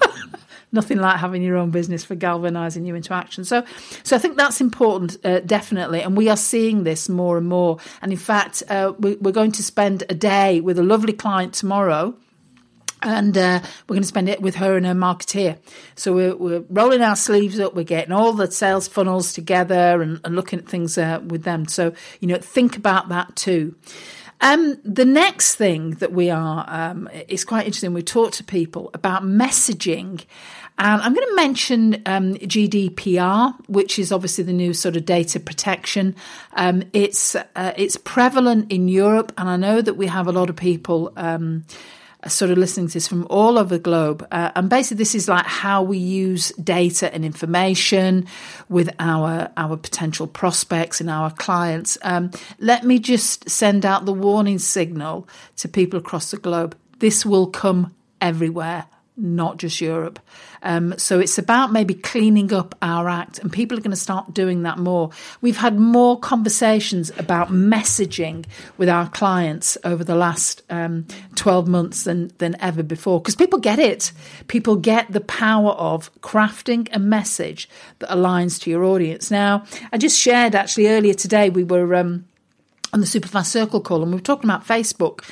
nothing 0.74 0.98
like 0.98 1.18
having 1.18 1.42
your 1.42 1.58
own 1.58 1.70
business 1.70 2.04
for 2.04 2.16
galvanizing 2.16 2.86
you 2.86 2.96
into 2.96 3.14
action. 3.14 3.46
So, 3.46 3.64
so 4.04 4.16
I 4.16 4.20
think 4.20 4.38
that's 4.38 4.60
important, 4.60 5.18
uh, 5.24 5.40
definitely. 5.42 6.02
And 6.02 6.18
we 6.18 6.30
are 6.30 6.38
seeing 6.38 6.84
this 6.84 7.08
more 7.08 7.38
and 7.38 7.48
more. 7.48 7.78
And 8.02 8.12
in 8.12 8.18
fact, 8.18 8.64
uh, 8.70 8.94
we, 9.00 9.16
we're 9.16 9.32
going 9.32 9.52
to 9.54 9.64
spend 9.64 10.04
a 10.10 10.16
day 10.16 10.60
with 10.62 10.80
a 10.80 10.84
lovely 10.84 11.14
client 11.14 11.54
tomorrow 11.54 12.16
and 13.04 13.38
uh, 13.38 13.60
we're 13.88 13.96
going 13.96 14.02
to 14.02 14.08
spend 14.08 14.30
it 14.30 14.42
with 14.42 14.56
her 14.56 14.78
and 14.78 14.86
her 14.86 14.94
marketeer. 14.94 15.58
So 15.96 16.14
we're, 16.14 16.36
we're, 16.36 16.64
rolling 16.70 17.02
our 17.02 17.16
sleeves 17.16 17.60
up. 17.60 17.76
We're 17.76 17.84
getting 17.84 18.14
all 18.14 18.34
the 18.34 18.50
sales 18.50 18.88
funnels 18.88 19.34
together 19.34 20.02
and, 20.02 20.20
and 20.24 20.36
looking 20.36 20.60
at 20.60 20.68
things 20.68 20.98
uh, 20.98 21.20
with 21.26 21.44
them. 21.44 21.68
So 21.68 21.94
you 22.20 22.28
know, 22.28 22.38
think 22.38 22.78
about 22.78 23.10
that 23.10 23.36
too. 23.36 23.76
Um, 24.42 24.78
the 24.84 25.06
next 25.06 25.56
thing 25.56 25.92
that 25.96 26.12
we 26.12 26.30
are 26.30 26.66
um, 26.68 27.10
is 27.30 27.46
quite 27.46 27.66
interesting. 27.66 27.94
We 27.94 28.04
talk 28.04 28.34
to 28.34 28.44
people 28.44 28.90
about 28.94 29.24
messaging 29.24 30.26
and 30.78 31.02
I'm 31.02 31.14
going 31.14 31.28
to 31.28 31.36
mention 31.36 32.02
um, 32.06 32.34
GDPR, 32.36 33.54
which 33.68 34.00
is 34.00 34.12
obviously 34.12 34.44
the 34.44 34.54
new 34.54 34.74
sort 34.74 34.96
of 34.96 35.06
data 35.06 35.40
protection. 35.40 36.16
Um, 36.54 36.84
it's 36.94 37.36
uh, 37.36 37.74
it's 37.78 37.98
prevalent 37.98 38.72
in 38.72 38.88
Europe, 38.88 39.32
and 39.38 39.48
I 39.50 39.56
know 39.56 39.82
that 39.82 39.96
we 39.96 40.08
have 40.08 40.28
a 40.28 40.32
lot 40.32 40.50
of 40.50 40.56
people. 40.56 41.14
Um, 41.16 41.66
sort 42.26 42.52
of 42.52 42.58
listening 42.58 42.88
to 42.88 42.94
this 42.94 43.06
from 43.06 43.28
all 43.30 43.60
over 43.60 43.76
the 43.76 43.84
globe. 43.84 44.26
Uh, 44.32 44.50
and 44.56 44.70
basically, 44.70 44.96
this 44.96 45.14
is 45.14 45.28
like 45.28 45.46
how 45.46 45.84
we 45.84 45.98
use 45.98 46.54
data 46.54 47.14
and 47.14 47.26
information 47.26 48.26
with 48.70 48.90
our 48.98 49.52
our 49.58 49.76
potential 49.76 50.26
prospects 50.26 51.02
and 51.02 51.10
our 51.10 51.32
clients. 51.32 51.98
Um, 52.02 52.32
let 52.60 52.86
me 52.86 52.98
just 52.98 53.50
send 53.50 53.86
out 53.86 54.06
the 54.06 54.14
warning 54.14 54.58
signal 54.58 55.28
to 55.58 55.68
people 55.68 56.00
across 56.00 56.32
the 56.32 56.38
globe. 56.38 56.78
This 57.00 57.26
will 57.26 57.48
come 57.48 57.94
everywhere 58.22 58.86
not 59.16 59.58
just 59.58 59.80
Europe. 59.80 60.20
Um, 60.64 60.98
so 60.98 61.20
it's 61.20 61.38
about 61.38 61.72
maybe 61.72 61.94
cleaning 61.94 62.54
up 62.54 62.76
our 62.82 63.08
act, 63.08 63.40
and 63.40 63.52
people 63.52 63.78
are 63.78 63.82
going 63.82 63.92
to 63.92 63.98
start 63.98 64.34
doing 64.34 64.64
that 64.64 64.78
more. 64.78 65.12
We've 65.42 65.58
had 65.58 65.78
more 65.78 66.20
conversations 66.20 67.12
about 67.18 67.50
messaging 67.50 68.46
with 68.78 68.90
our 68.90 69.10
clients 69.10 69.78
over 69.84 70.04
the 70.04 70.16
last 70.16 70.64
um, 70.70 71.06
12 71.36 71.68
months 71.68 72.04
than, 72.06 72.32
than 72.38 72.56
ever 72.62 72.82
before 72.82 73.20
because 73.20 73.36
people 73.36 73.60
get 73.60 73.80
it. 73.80 74.12
People 74.48 74.76
get 74.78 75.12
the 75.12 75.22
power 75.22 75.72
of 75.72 76.14
crafting 76.22 76.88
a 76.92 77.00
message 77.00 77.70
that 78.00 78.10
aligns 78.10 78.60
to 78.62 78.70
your 78.70 78.84
audience. 78.84 79.30
Now, 79.30 79.66
I 79.92 79.98
just 79.98 80.20
shared 80.20 80.56
actually 80.56 80.88
earlier 80.88 81.14
today, 81.14 81.50
we 81.50 81.64
were. 81.64 81.96
Um, 81.96 82.26
on 82.94 83.00
the 83.00 83.08
Superfast 83.08 83.48
Circle 83.48 83.82
call, 83.82 84.04
and 84.04 84.12
we 84.12 84.18
were 84.18 84.22
talking 84.22 84.48
about 84.48 84.66
Facebook 84.66 85.28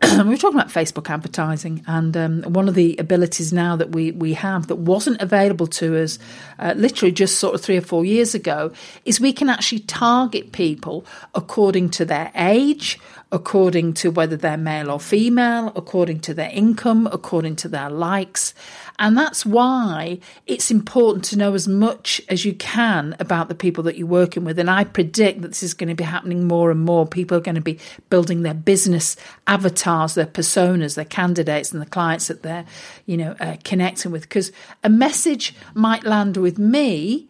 we 0.18 0.30
were 0.30 0.36
talking 0.36 0.58
about 0.58 0.70
Facebook 0.70 1.10
advertising, 1.10 1.82
and 1.88 2.16
um, 2.16 2.42
one 2.42 2.68
of 2.68 2.76
the 2.76 2.96
abilities 2.98 3.52
now 3.52 3.74
that 3.74 3.90
we 3.90 4.12
we 4.12 4.34
have 4.34 4.68
that 4.68 4.76
wasn't 4.76 5.20
available 5.20 5.66
to 5.66 6.00
us 6.00 6.20
uh, 6.60 6.72
literally 6.76 7.10
just 7.10 7.38
sort 7.38 7.54
of 7.54 7.60
three 7.60 7.76
or 7.76 7.80
four 7.80 8.04
years 8.04 8.32
ago 8.32 8.70
is 9.04 9.20
we 9.20 9.32
can 9.32 9.48
actually 9.48 9.80
target 9.80 10.52
people 10.52 11.04
according 11.34 11.90
to 11.90 12.04
their 12.04 12.30
age, 12.36 13.00
according 13.30 13.92
to 13.92 14.10
whether 14.10 14.36
they're 14.36 14.56
male 14.56 14.90
or 14.90 14.98
female, 14.98 15.70
according 15.76 16.18
to 16.18 16.32
their 16.32 16.50
income, 16.50 17.06
according 17.12 17.54
to 17.54 17.68
their 17.68 17.90
likes. 17.90 18.54
And 18.98 19.16
that's 19.16 19.44
why 19.44 20.18
it's 20.46 20.70
important 20.70 21.24
to 21.26 21.36
know 21.36 21.52
as 21.52 21.68
much 21.68 22.22
as 22.28 22.44
you 22.44 22.54
can 22.54 23.14
about 23.20 23.48
the 23.48 23.54
people 23.54 23.84
that 23.84 23.98
you're 23.98 24.06
working 24.06 24.44
with. 24.44 24.58
And 24.58 24.70
I 24.70 24.84
predict 24.84 25.42
that 25.42 25.48
this 25.48 25.62
is 25.62 25.74
going 25.74 25.90
to 25.90 25.94
be 25.94 26.04
happening 26.04 26.48
more 26.48 26.70
and 26.70 26.80
more. 26.80 27.06
People 27.06 27.36
are 27.36 27.42
going 27.42 27.54
to 27.54 27.60
be 27.60 27.78
building 28.08 28.42
their 28.42 28.54
business 28.54 29.14
avatars, 29.46 30.14
their 30.14 30.26
personas, 30.26 30.94
their 30.94 31.04
candidates, 31.04 31.70
and 31.70 31.82
the 31.82 31.86
clients 31.86 32.28
that 32.28 32.42
they're, 32.42 32.64
you 33.04 33.18
know, 33.18 33.36
uh, 33.40 33.56
connecting 33.62 34.10
with. 34.10 34.22
Because 34.22 34.52
a 34.82 34.88
message 34.88 35.54
might 35.74 36.04
land 36.04 36.38
with 36.38 36.58
me 36.58 37.28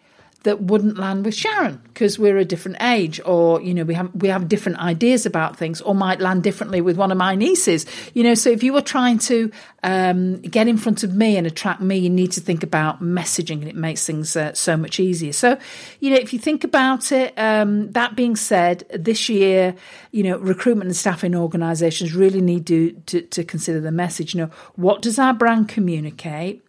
that 0.49 0.63
wouldn't 0.63 0.97
land 0.97 1.27
with 1.27 1.35
Sharon 1.35 1.79
because 1.85 2.19
we're 2.19 2.39
a 2.39 2.45
different 2.45 2.79
age, 2.81 3.21
or 3.27 3.61
you 3.61 3.75
know 3.75 3.85
we 3.85 3.93
have 3.93 4.11
we 4.15 4.29
have 4.29 4.49
different 4.49 4.79
ideas 4.79 5.27
about 5.27 5.59
things, 5.59 5.83
or 5.83 5.95
might 5.95 6.23
land 6.23 6.43
differently 6.43 6.81
with 6.81 6.97
one 6.97 7.13
of 7.13 7.19
my 7.19 7.35
nieces. 7.35 7.85
You 8.15 8.23
know, 8.23 8.33
so 8.33 8.49
if 8.49 8.63
you 8.63 8.73
were 8.73 8.81
trying 8.81 9.19
to 9.19 9.53
um, 9.83 10.41
get 10.41 10.67
in 10.67 10.79
front 10.79 11.03
of 11.03 11.15
me 11.15 11.37
and 11.37 11.47
attract 11.47 11.83
me, 11.83 11.99
you 11.99 12.09
need 12.09 12.33
to 12.33 12.41
think 12.41 12.63
about 12.63 13.03
messaging, 13.03 13.61
and 13.61 13.69
it 13.69 13.77
makes 13.77 14.07
things 14.07 14.37
uh, 14.37 14.55
so 14.55 14.75
much 14.75 14.99
easier. 14.99 15.35
So, 15.35 15.59
you 16.01 16.09
know, 16.09 16.17
if 16.17 16.33
you 16.33 16.39
think 16.39 16.65
about 16.65 17.13
it, 17.13 17.35
um, 17.37 17.93
that 17.93 18.17
being 18.17 18.35
said, 18.35 18.87
this 18.89 19.29
year, 19.29 19.75
you 20.13 20.23
know, 20.23 20.39
recruitment 20.39 20.89
and 20.89 20.97
staffing 20.97 21.35
organisations 21.35 22.15
really 22.15 22.41
need 22.41 22.67
to, 22.69 22.93
to 23.05 23.21
to 23.21 23.45
consider 23.45 23.83
the 23.83 23.93
message. 23.93 24.35
You 24.35 24.47
know, 24.47 24.51
what 24.77 25.03
does 25.03 25.19
our 25.19 25.35
brand 25.35 25.69
communicate? 25.69 26.65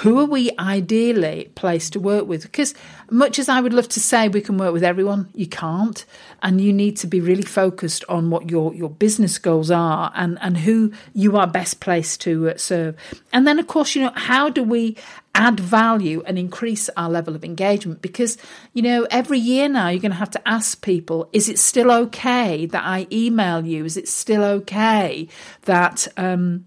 Who 0.00 0.18
are 0.18 0.26
we 0.26 0.50
ideally 0.58 1.50
placed 1.54 1.92
to 1.92 2.00
work 2.00 2.26
with? 2.26 2.42
Because 2.42 2.74
much 3.10 3.38
as 3.38 3.48
I 3.48 3.60
would 3.60 3.72
love 3.72 3.88
to 3.88 4.00
say 4.00 4.28
we 4.28 4.40
can 4.40 4.56
work 4.56 4.72
with 4.72 4.82
everyone, 4.82 5.28
you 5.34 5.46
can't. 5.46 6.04
And 6.42 6.60
you 6.60 6.72
need 6.72 6.96
to 6.98 7.06
be 7.06 7.20
really 7.20 7.42
focused 7.42 8.04
on 8.08 8.30
what 8.30 8.50
your, 8.50 8.74
your 8.74 8.90
business 8.90 9.38
goals 9.38 9.70
are 9.70 10.10
and, 10.14 10.38
and 10.40 10.56
who 10.58 10.92
you 11.14 11.36
are 11.36 11.46
best 11.46 11.80
placed 11.80 12.20
to 12.22 12.50
uh, 12.50 12.56
serve. 12.56 12.96
And 13.32 13.46
then, 13.46 13.58
of 13.58 13.66
course, 13.66 13.94
you 13.94 14.02
know, 14.02 14.12
how 14.14 14.48
do 14.48 14.62
we 14.62 14.96
add 15.34 15.58
value 15.60 16.22
and 16.26 16.38
increase 16.38 16.88
our 16.96 17.08
level 17.08 17.34
of 17.34 17.44
engagement? 17.44 18.02
Because, 18.02 18.38
you 18.72 18.82
know, 18.82 19.06
every 19.10 19.38
year 19.38 19.68
now 19.68 19.88
you're 19.88 20.00
going 20.00 20.12
to 20.12 20.18
have 20.18 20.30
to 20.30 20.48
ask 20.48 20.82
people, 20.82 21.28
is 21.32 21.48
it 21.48 21.58
still 21.58 21.90
okay 21.90 22.66
that 22.66 22.82
I 22.84 23.06
email 23.12 23.64
you? 23.64 23.84
Is 23.84 23.96
it 23.96 24.08
still 24.08 24.44
okay 24.44 25.28
that, 25.62 26.08
um, 26.16 26.64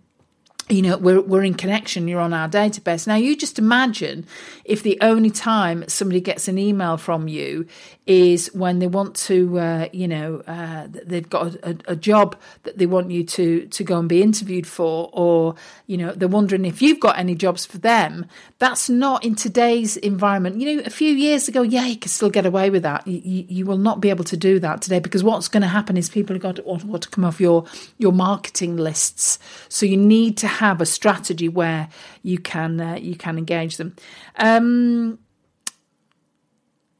you 0.67 0.81
know 0.81 0.98
we're 0.98 1.22
we're 1.22 1.43
in 1.43 1.53
connection 1.53 2.07
you're 2.07 2.19
on 2.19 2.34
our 2.34 2.50
database. 2.50 3.05
Now 3.05 3.15
you 3.15 3.36
just 3.36 3.60
imagine 3.60 4.25
if 4.63 4.81
the 4.81 4.98
only 5.01 5.29
time 5.29 5.88
somebody 5.88 6.22
gets 6.22 6.48
an 6.48 6.57
email 6.57 6.98
from 6.98 7.27
you 7.27 7.67
is 8.07 8.53
when 8.53 8.79
they 8.79 8.88
want 8.88 9.15
to 9.15 9.60
uh, 9.60 9.88
you 9.93 10.07
know 10.07 10.41
uh, 10.48 10.88
they've 10.89 11.29
got 11.29 11.53
a, 11.55 11.77
a, 11.88 11.95
job 11.95 12.36
that 12.63 12.77
they 12.77 12.86
want 12.88 13.12
you 13.12 13.24
to 13.24 13.67
to 13.67 13.84
go 13.84 14.00
and 14.00 14.10
be 14.10 14.22
interviewed 14.24 14.65
for 14.65 15.10
or 15.13 15.55
you 15.86 15.98
know 15.98 16.12
they're 16.13 16.27
wondering 16.27 16.65
if 16.65 16.81
you've 16.81 17.00
got 17.00 17.17
any 17.17 17.36
jobs 17.36 17.65
for 17.65 17.77
them. 17.77 18.25
That's 18.57 18.89
not 18.89 19.24
in 19.24 19.36
today's 19.36 19.98
environment. 19.98 20.60
You 20.60 20.77
know 20.77 20.84
a 20.84 20.89
few 20.89 21.13
years 21.13 21.48
ago 21.48 21.62
yeah 21.62 21.86
you 21.86 21.98
could 21.98 22.12
still 22.12 22.31
get 22.31 22.45
away 22.45 22.72
with 22.72 22.81
that. 22.81 23.07
You, 23.07 23.45
you, 23.48 23.65
will 23.65 23.77
not 23.77 24.01
be 24.01 24.10
able 24.10 24.24
to 24.25 24.38
do 24.38 24.60
that 24.60 24.81
today 24.81 25.00
because 25.00 25.24
what's 25.24 25.48
going 25.48 25.62
to 25.62 25.67
happen 25.67 25.98
is 25.98 26.10
people 26.10 26.36
are 26.36 26.39
going 26.39 26.55
to 26.55 26.63
want, 26.63 26.84
want 26.86 27.03
to 27.03 27.10
come 27.10 27.24
off 27.24 27.39
your 27.39 27.65
your 28.00 28.12
marketing 28.12 28.77
lists. 28.77 29.38
So 29.69 29.86
you 29.86 29.98
need 29.98 30.38
to 30.38 30.54
have 30.55 30.81
a 30.81 30.85
strategy 30.85 31.50
where 31.50 31.89
you 32.24 32.38
can 32.38 32.79
uh, 32.79 32.95
you 32.95 33.15
can 33.15 33.38
engage 33.38 33.77
them. 33.77 33.95
Um, 34.38 35.19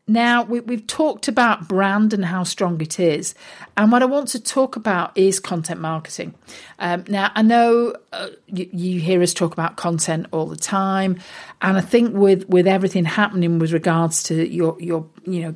now, 0.08 0.44
we, 0.44 0.60
have 0.76 0.86
talked 0.86 1.28
about 1.28 1.68
brand 1.68 2.14
and 2.14 2.26
how 2.26 2.44
strong 2.44 2.80
it 2.80 3.00
is. 3.00 3.34
And 3.76 3.92
what 3.92 4.04
I 4.04 4.06
want 4.06 4.28
to 4.30 4.40
talk 4.40 4.76
about 4.76 5.18
is 5.18 5.40
content 5.40 5.82
marketing. 5.82 6.36
Um, 6.78 7.06
now, 7.08 7.32
I 7.34 7.42
know 7.42 7.96
uh, 8.14 8.28
you, 8.46 8.70
you, 8.72 9.00
hear 9.00 9.24
us 9.24 9.34
talk 9.34 9.52
about 9.52 9.78
content 9.78 10.28
all 10.32 10.46
the 10.46 10.56
time. 10.56 11.20
And 11.60 11.76
I 11.76 11.82
think 11.82 12.14
with, 12.14 12.48
with 12.48 12.68
everything 12.68 13.04
happening 13.04 13.58
with 13.58 13.74
regards 13.74 14.22
to 14.24 14.48
your, 14.48 14.80
your, 14.80 15.08
you 15.24 15.42
know, 15.42 15.52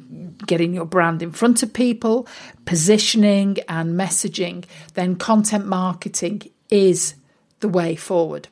getting 0.48 0.74
your 0.74 0.86
brand 0.86 1.22
in 1.22 1.32
front 1.32 1.62
of 1.62 1.72
people, 1.72 2.28
positioning 2.66 3.58
and 3.68 4.00
messaging, 4.00 4.66
then 4.96 5.16
content 5.16 5.68
marketing 5.68 6.42
is 6.72 7.14
the 7.60 7.70
way 7.70 7.96
forward. 7.96 8.48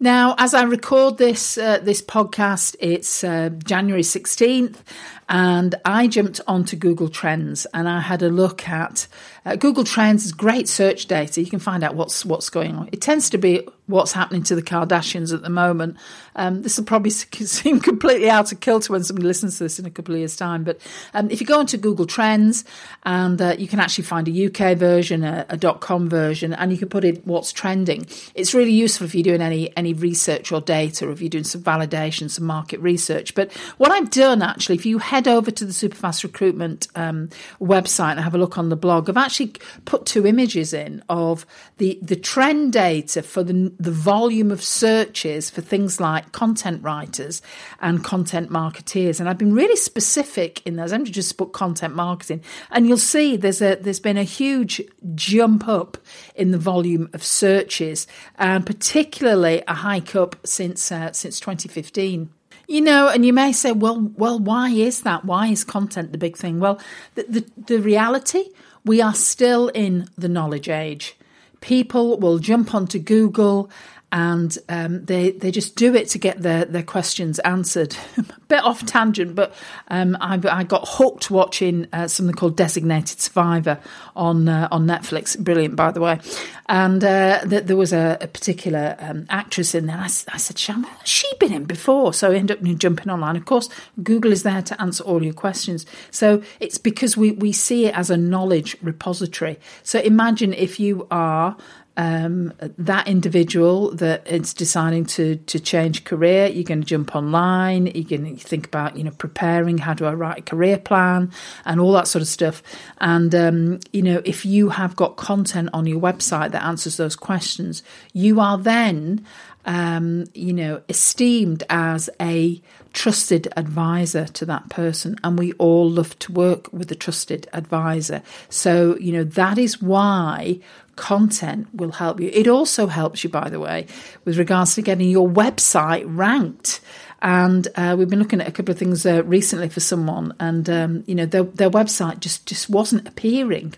Now, 0.00 0.34
as 0.36 0.52
I 0.52 0.64
record 0.64 1.18
this 1.18 1.56
uh, 1.56 1.78
this 1.78 2.02
podcast, 2.02 2.74
it's 2.80 3.22
uh, 3.22 3.50
January 3.64 4.02
sixteenth, 4.02 4.82
and 5.28 5.76
I 5.84 6.08
jumped 6.08 6.40
onto 6.48 6.76
Google 6.76 7.08
Trends 7.08 7.66
and 7.72 7.88
I 7.88 8.00
had 8.00 8.20
a 8.22 8.28
look 8.28 8.68
at 8.68 9.06
uh, 9.46 9.54
Google 9.54 9.84
Trends 9.84 10.26
is 10.26 10.32
great 10.32 10.68
search 10.68 11.06
data. 11.06 11.40
You 11.40 11.48
can 11.48 11.60
find 11.60 11.84
out 11.84 11.94
what's 11.94 12.24
what's 12.24 12.50
going 12.50 12.74
on. 12.74 12.88
It 12.90 13.00
tends 13.00 13.30
to 13.30 13.38
be 13.38 13.66
what's 13.92 14.12
happening 14.12 14.42
to 14.44 14.54
the 14.54 14.62
Kardashians 14.62 15.32
at 15.32 15.42
the 15.42 15.50
moment. 15.50 15.96
Um, 16.34 16.62
this 16.62 16.78
will 16.78 16.84
probably 16.84 17.10
seem 17.10 17.78
completely 17.80 18.28
out 18.28 18.50
of 18.52 18.60
kilter 18.60 18.92
when 18.92 19.04
somebody 19.04 19.26
listens 19.26 19.58
to 19.58 19.64
this 19.64 19.78
in 19.78 19.86
a 19.86 19.90
couple 19.90 20.14
of 20.14 20.18
years' 20.18 20.36
time. 20.36 20.64
But 20.64 20.80
um, 21.14 21.30
if 21.30 21.40
you 21.40 21.46
go 21.46 21.60
into 21.60 21.76
Google 21.76 22.06
Trends, 22.06 22.64
and 23.04 23.40
uh, 23.40 23.54
you 23.58 23.68
can 23.68 23.80
actually 23.80 24.04
find 24.04 24.28
a 24.28 24.46
UK 24.46 24.76
version, 24.76 25.24
a, 25.24 25.46
a 25.48 25.58
.com 25.74 26.08
version, 26.08 26.52
and 26.52 26.72
you 26.72 26.78
can 26.78 26.88
put 26.88 27.04
in 27.04 27.16
what's 27.24 27.52
trending. 27.52 28.06
It's 28.34 28.54
really 28.54 28.72
useful 28.72 29.06
if 29.06 29.14
you're 29.14 29.24
doing 29.24 29.42
any 29.42 29.76
any 29.76 29.92
research 29.92 30.52
or 30.52 30.60
data, 30.60 31.08
or 31.08 31.12
if 31.12 31.20
you're 31.20 31.28
doing 31.28 31.44
some 31.44 31.62
validation, 31.62 32.30
some 32.30 32.44
market 32.44 32.80
research. 32.80 33.34
But 33.34 33.52
what 33.78 33.90
I've 33.90 34.10
done 34.10 34.42
actually, 34.42 34.76
if 34.76 34.86
you 34.86 34.98
head 34.98 35.28
over 35.28 35.50
to 35.50 35.64
the 35.64 35.72
Superfast 35.72 36.22
Recruitment 36.22 36.88
um, 36.94 37.28
website 37.60 38.12
and 38.12 38.20
have 38.20 38.34
a 38.34 38.38
look 38.38 38.56
on 38.58 38.68
the 38.68 38.76
blog, 38.76 39.08
I've 39.08 39.16
actually 39.16 39.54
put 39.84 40.06
two 40.06 40.26
images 40.26 40.72
in 40.72 41.02
of 41.08 41.44
the 41.78 41.98
the 42.00 42.16
trend 42.16 42.72
data 42.72 43.22
for 43.22 43.42
the 43.42 43.72
the 43.82 43.90
volume 43.90 44.50
of 44.50 44.62
searches 44.62 45.50
for 45.50 45.60
things 45.60 46.00
like 46.00 46.30
content 46.32 46.82
writers 46.82 47.42
and 47.80 48.04
content 48.04 48.48
marketeers, 48.48 49.18
and 49.18 49.28
I've 49.28 49.38
been 49.38 49.54
really 49.54 49.76
specific 49.76 50.64
in 50.64 50.76
those. 50.76 50.92
I'm 50.92 51.04
just 51.04 51.36
put 51.36 51.52
content 51.52 51.94
marketing, 51.94 52.42
and 52.70 52.86
you'll 52.86 52.96
see 52.96 53.36
there's 53.36 53.60
a 53.60 53.74
there's 53.74 54.00
been 54.00 54.16
a 54.16 54.22
huge 54.22 54.80
jump 55.14 55.66
up 55.66 55.98
in 56.36 56.52
the 56.52 56.58
volume 56.58 57.10
of 57.12 57.24
searches, 57.24 58.06
and 58.36 58.64
particularly 58.64 59.62
a 59.66 59.74
hike 59.74 60.14
up 60.14 60.36
since 60.46 60.92
uh, 60.92 61.12
since 61.12 61.40
2015. 61.40 62.30
You 62.68 62.80
know, 62.80 63.08
and 63.08 63.26
you 63.26 63.32
may 63.32 63.52
say, 63.52 63.72
well, 63.72 64.12
well, 64.16 64.38
why 64.38 64.70
is 64.70 65.02
that? 65.02 65.24
Why 65.24 65.48
is 65.48 65.64
content 65.64 66.12
the 66.12 66.18
big 66.18 66.36
thing? 66.36 66.60
Well, 66.60 66.80
the, 67.16 67.24
the, 67.28 67.46
the 67.56 67.78
reality, 67.80 68.44
we 68.84 69.02
are 69.02 69.14
still 69.14 69.68
in 69.68 70.08
the 70.16 70.28
knowledge 70.28 70.68
age. 70.68 71.16
People 71.62 72.18
will 72.18 72.38
jump 72.38 72.74
onto 72.74 72.98
Google 72.98 73.70
and 74.12 74.56
um, 74.68 75.04
they 75.06 75.30
they 75.30 75.50
just 75.50 75.74
do 75.74 75.94
it 75.94 76.08
to 76.10 76.18
get 76.18 76.42
their, 76.42 76.66
their 76.66 76.82
questions 76.82 77.38
answered. 77.40 77.96
a 78.18 78.22
bit 78.48 78.62
off 78.62 78.84
tangent, 78.84 79.34
but 79.34 79.54
um, 79.88 80.18
I, 80.20 80.38
I, 80.50 80.64
got 80.64 80.86
hooked 80.86 81.30
watching 81.30 81.86
uh, 81.94 82.08
something 82.08 82.34
called 82.34 82.54
Designated 82.54 83.20
Survivor 83.20 83.80
on 84.14 84.50
uh, 84.50 84.68
on 84.70 84.86
Netflix. 84.86 85.38
Brilliant, 85.38 85.76
by 85.76 85.92
the 85.92 86.02
way. 86.02 86.20
And 86.68 87.02
uh, 87.02 87.40
th- 87.46 87.64
there 87.64 87.76
was 87.76 87.94
a, 87.94 88.18
a 88.20 88.26
particular 88.26 88.96
um, 88.98 89.26
actress 89.30 89.74
in 89.74 89.86
there. 89.86 89.96
I, 89.96 90.04
I 90.04 90.36
said, 90.36 90.58
"Sham, 90.58 90.86
she 91.04 91.26
been 91.40 91.52
in 91.52 91.64
before?" 91.64 92.12
So 92.12 92.32
I 92.32 92.34
ended 92.34 92.58
up 92.58 92.78
jumping 92.78 93.08
online. 93.08 93.36
Of 93.36 93.46
course, 93.46 93.70
Google 94.02 94.30
is 94.30 94.42
there 94.42 94.60
to 94.60 94.80
answer 94.80 95.02
all 95.04 95.22
your 95.22 95.32
questions. 95.32 95.86
So 96.10 96.42
it's 96.60 96.76
because 96.76 97.16
we 97.16 97.32
we 97.32 97.52
see 97.52 97.86
it 97.86 97.96
as 97.96 98.10
a 98.10 98.18
knowledge 98.18 98.76
repository. 98.82 99.58
So 99.82 100.00
imagine 100.00 100.52
if 100.52 100.78
you 100.78 101.06
are 101.10 101.56
um, 101.96 102.54
that 102.78 103.06
individual 103.06 103.94
that 103.96 104.26
is 104.26 104.54
deciding 104.54 105.06
to 105.06 105.36
to 105.36 105.60
change 105.60 106.04
career, 106.04 106.46
you're 106.46 106.64
going 106.64 106.80
to 106.80 106.86
jump 106.86 107.14
online. 107.14 107.86
You're 107.86 108.18
going 108.18 108.36
to 108.36 108.42
think 108.42 108.66
about 108.66 108.96
you 108.96 109.04
know 109.04 109.10
preparing. 109.10 109.78
How 109.78 109.94
do 109.94 110.06
I 110.06 110.14
write 110.14 110.38
a 110.38 110.42
career 110.42 110.78
plan 110.78 111.30
and 111.64 111.80
all 111.80 111.92
that 111.92 112.08
sort 112.08 112.22
of 112.22 112.28
stuff. 112.28 112.62
And 112.98 113.34
um, 113.34 113.80
you 113.92 114.02
know 114.02 114.22
if 114.24 114.46
you 114.46 114.70
have 114.70 114.96
got 114.96 115.16
content 115.16 115.70
on 115.72 115.86
your 115.86 116.00
website 116.00 116.52
that 116.52 116.64
answers 116.64 116.96
those 116.96 117.16
questions, 117.16 117.82
you 118.12 118.40
are 118.40 118.56
then 118.56 119.26
um, 119.64 120.24
you 120.34 120.52
know, 120.52 120.82
esteemed 120.88 121.62
as 121.70 122.10
a 122.20 122.60
trusted 122.92 123.48
advisor 123.56 124.26
to 124.26 124.44
that 124.46 124.68
person. 124.68 125.16
And 125.22 125.38
we 125.38 125.52
all 125.54 125.88
love 125.88 126.18
to 126.20 126.32
work 126.32 126.72
with 126.72 126.90
a 126.90 126.94
trusted 126.94 127.48
advisor. 127.52 128.22
So, 128.48 128.96
you 128.98 129.12
know, 129.12 129.24
that 129.24 129.58
is 129.58 129.80
why 129.80 130.60
content 130.96 131.68
will 131.74 131.92
help 131.92 132.20
you. 132.20 132.30
It 132.32 132.48
also 132.48 132.86
helps 132.86 133.24
you, 133.24 133.30
by 133.30 133.48
the 133.48 133.60
way, 133.60 133.86
with 134.24 134.38
regards 134.38 134.74
to 134.74 134.82
getting 134.82 135.08
your 135.08 135.28
website 135.28 136.04
ranked. 136.06 136.80
And 137.20 137.68
uh, 137.76 137.94
we've 137.98 138.08
been 138.08 138.18
looking 138.18 138.40
at 138.40 138.48
a 138.48 138.52
couple 138.52 138.72
of 138.72 138.78
things 138.78 139.06
uh, 139.06 139.22
recently 139.24 139.68
for 139.68 139.80
someone, 139.80 140.34
and 140.40 140.68
um, 140.68 141.04
you 141.06 141.14
know 141.14 141.26
their 141.26 141.44
their 141.44 141.70
website 141.70 142.18
just 142.18 142.46
just 142.46 142.68
wasn't 142.68 143.06
appearing 143.06 143.74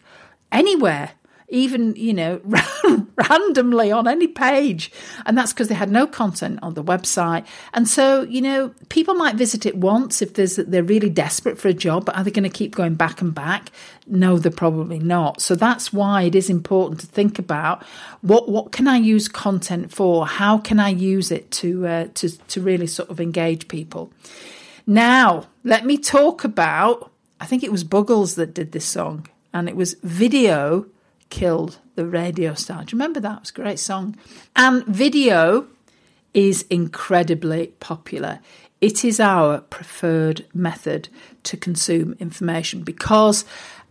anywhere 0.51 1.11
even 1.49 1.95
you 1.97 2.15
know 2.15 2.41
randomly 3.29 3.93
on 3.93 4.09
any 4.09 4.27
page. 4.27 4.91
And 5.27 5.37
that's 5.37 5.53
because 5.53 5.69
they 5.69 5.75
had 5.75 5.91
no 5.91 6.07
content 6.07 6.59
on 6.63 6.75
the 6.75 6.85
website. 6.85 7.47
And 7.73 7.89
so 7.89 8.23
you 8.23 8.41
know 8.41 8.75
people 8.89 9.15
might 9.15 9.37
visit 9.37 9.67
it 9.67 9.77
once 9.77 10.23
if 10.23 10.35
there's 10.35 10.57
they're 10.57 10.83
really 10.83 11.11
desperate 11.11 11.59
for 11.59 11.69
a 11.69 11.75
job 11.75 12.07
but 12.07 12.17
are 12.17 12.25
they 12.25 12.31
going 12.31 12.45
to 12.45 12.49
keep 12.49 12.75
going 12.75 12.95
back 12.95 13.21
and 13.21 13.35
back? 13.35 13.71
No 14.07 14.39
they're 14.39 14.53
probably 14.53 14.99
not. 14.99 15.41
So 15.41 15.55
that's 15.55 15.93
why 15.93 16.23
it 16.23 16.35
is 16.35 16.51
important 16.51 17.01
to 17.01 17.07
think 17.07 17.39
about 17.39 17.85
what 18.23 18.49
what 18.49 18.73
can 18.73 18.89
i 18.89 18.97
use 18.97 19.29
content 19.29 19.93
for? 19.93 20.27
How 20.27 20.59
can 20.59 20.81
i 20.81 20.89
use 20.89 21.31
it 21.31 21.51
to 21.53 21.87
uh, 21.87 22.09
to 22.15 22.31
to 22.31 22.61
really 22.61 22.87
sort 22.87 23.11
of 23.11 23.21
engage 23.21 23.69
people? 23.69 24.13
Now 24.87 25.47
let 25.65 25.85
me 25.85 25.97
talk 25.97 26.45
about 26.45 27.11
i 27.41 27.47
think 27.47 27.65
it 27.65 27.73
was 27.73 27.83
buggles 27.83 28.37
that 28.37 28.55
did 28.55 28.73
this 28.73 28.85
song 28.85 29.27
and 29.53 29.69
it 29.69 29.75
was 29.75 29.95
video 30.03 30.87
killed 31.35 31.79
the 31.97 32.07
radio 32.07 32.55
star. 32.55 32.85
Do 32.85 32.95
you 32.95 32.99
remember 32.99 33.19
that? 33.19 33.39
It 33.39 33.41
was 33.41 33.51
a 33.51 33.55
great 33.55 33.81
song. 33.81 34.17
And 34.55 34.85
video 34.87 35.67
is 36.33 36.63
incredibly 36.71 37.69
popular. 37.81 38.39
It 38.81 39.05
is 39.05 39.19
our 39.19 39.59
preferred 39.59 40.47
method 40.55 41.09
to 41.43 41.57
consume 41.57 42.15
information 42.21 42.83
because 42.83 43.45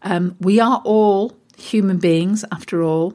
um, 0.03 0.37
we 0.39 0.61
are 0.61 0.81
all 0.85 1.35
human 1.57 1.97
beings, 1.97 2.45
after 2.49 2.81
all, 2.81 3.13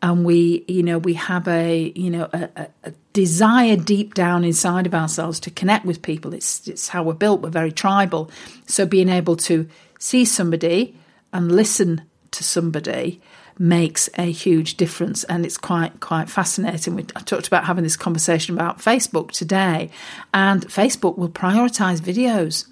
and 0.00 0.24
we, 0.24 0.64
you 0.68 0.84
know, 0.84 0.98
we 0.98 1.14
have 1.14 1.48
a, 1.48 1.92
you 1.96 2.10
know, 2.10 2.28
a, 2.32 2.68
a 2.84 2.92
desire 3.12 3.74
deep 3.74 4.14
down 4.14 4.44
inside 4.44 4.86
of 4.86 4.94
ourselves 4.94 5.40
to 5.40 5.50
connect 5.50 5.84
with 5.84 6.00
people. 6.00 6.32
It's 6.32 6.68
it's 6.68 6.88
how 6.88 7.02
we're 7.02 7.14
built. 7.14 7.40
We're 7.40 7.50
very 7.50 7.72
tribal. 7.72 8.30
So 8.66 8.86
being 8.86 9.08
able 9.08 9.36
to 9.48 9.66
see 9.98 10.24
somebody 10.24 10.94
and 11.32 11.50
listen 11.50 12.02
to 12.30 12.44
somebody 12.44 13.20
makes 13.58 14.08
a 14.18 14.30
huge 14.30 14.76
difference. 14.76 15.24
And 15.24 15.44
it's 15.44 15.58
quite 15.58 16.00
quite 16.00 16.28
fascinating. 16.28 16.94
We, 16.94 17.06
I 17.16 17.20
talked 17.20 17.46
about 17.46 17.64
having 17.64 17.84
this 17.84 17.96
conversation 17.96 18.54
about 18.54 18.78
Facebook 18.78 19.30
today. 19.32 19.90
And 20.32 20.66
Facebook 20.66 21.16
will 21.18 21.28
prioritize 21.28 22.00
videos 22.00 22.66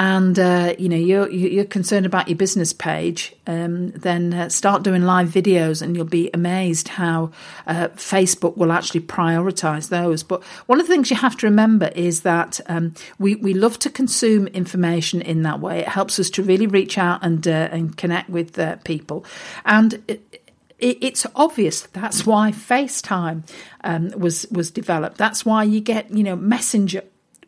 and 0.00 0.38
uh, 0.38 0.74
you 0.78 0.88
know 0.88 0.96
you're 0.96 1.28
you're 1.30 1.66
concerned 1.66 2.06
about 2.06 2.26
your 2.26 2.36
business 2.36 2.72
page, 2.72 3.34
um, 3.46 3.90
then 3.90 4.32
uh, 4.32 4.48
start 4.48 4.82
doing 4.82 5.02
live 5.02 5.28
videos, 5.28 5.82
and 5.82 5.94
you'll 5.94 6.06
be 6.06 6.30
amazed 6.32 6.88
how 6.88 7.30
uh, 7.66 7.88
Facebook 7.88 8.56
will 8.56 8.72
actually 8.72 9.00
prioritise 9.00 9.90
those. 9.90 10.22
But 10.22 10.42
one 10.64 10.80
of 10.80 10.86
the 10.86 10.92
things 10.92 11.10
you 11.10 11.16
have 11.16 11.36
to 11.36 11.46
remember 11.46 11.88
is 11.94 12.22
that 12.22 12.62
um, 12.66 12.94
we 13.18 13.34
we 13.36 13.52
love 13.52 13.78
to 13.80 13.90
consume 13.90 14.46
information 14.48 15.20
in 15.20 15.42
that 15.42 15.60
way. 15.60 15.80
It 15.80 15.88
helps 15.88 16.18
us 16.18 16.30
to 16.30 16.42
really 16.42 16.66
reach 16.66 16.96
out 16.96 17.22
and 17.22 17.46
uh, 17.46 17.68
and 17.70 17.94
connect 17.94 18.30
with 18.30 18.58
uh, 18.58 18.76
people, 18.76 19.24
and. 19.64 20.02
It, 20.08 20.40
it's 20.82 21.26
obvious 21.34 21.82
that's 21.92 22.24
why 22.24 22.52
FaceTime 22.52 23.46
um, 23.84 24.12
was 24.16 24.46
was 24.50 24.70
developed. 24.70 25.18
That's 25.18 25.44
why 25.44 25.62
you 25.62 25.78
get 25.82 26.10
you 26.10 26.24
know 26.24 26.36
Messenger 26.36 27.02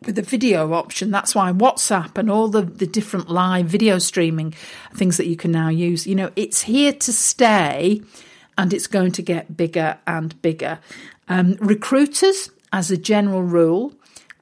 with 0.07 0.17
the 0.17 0.23
video 0.23 0.73
option. 0.73 1.11
That's 1.11 1.35
why 1.35 1.53
WhatsApp 1.53 2.17
and 2.19 2.31
all 2.31 2.49
the, 2.49 2.63
the 2.63 2.87
different 2.87 3.31
live 3.31 3.67
video 3.67 3.99
streaming 3.99 4.55
things 4.95 5.17
that 5.17 5.27
you 5.27 5.37
can 5.37 5.53
now 5.53 5.69
use, 5.69 6.07
you 6.07 6.15
know, 6.15 6.31
it's 6.37 6.63
here 6.63 6.93
to 6.93 7.13
stay 7.13 8.03
and 8.59 8.73
it's 8.73 8.87
going 8.87 9.13
to 9.13 9.23
get 9.23 9.57
bigger 9.57 9.99
and 10.07 10.41
bigger. 10.43 10.79
Um, 11.29 11.57
recruiters, 11.61 12.51
as 12.73 12.91
a 12.91 12.97
general 12.97 13.43
rule, 13.43 13.93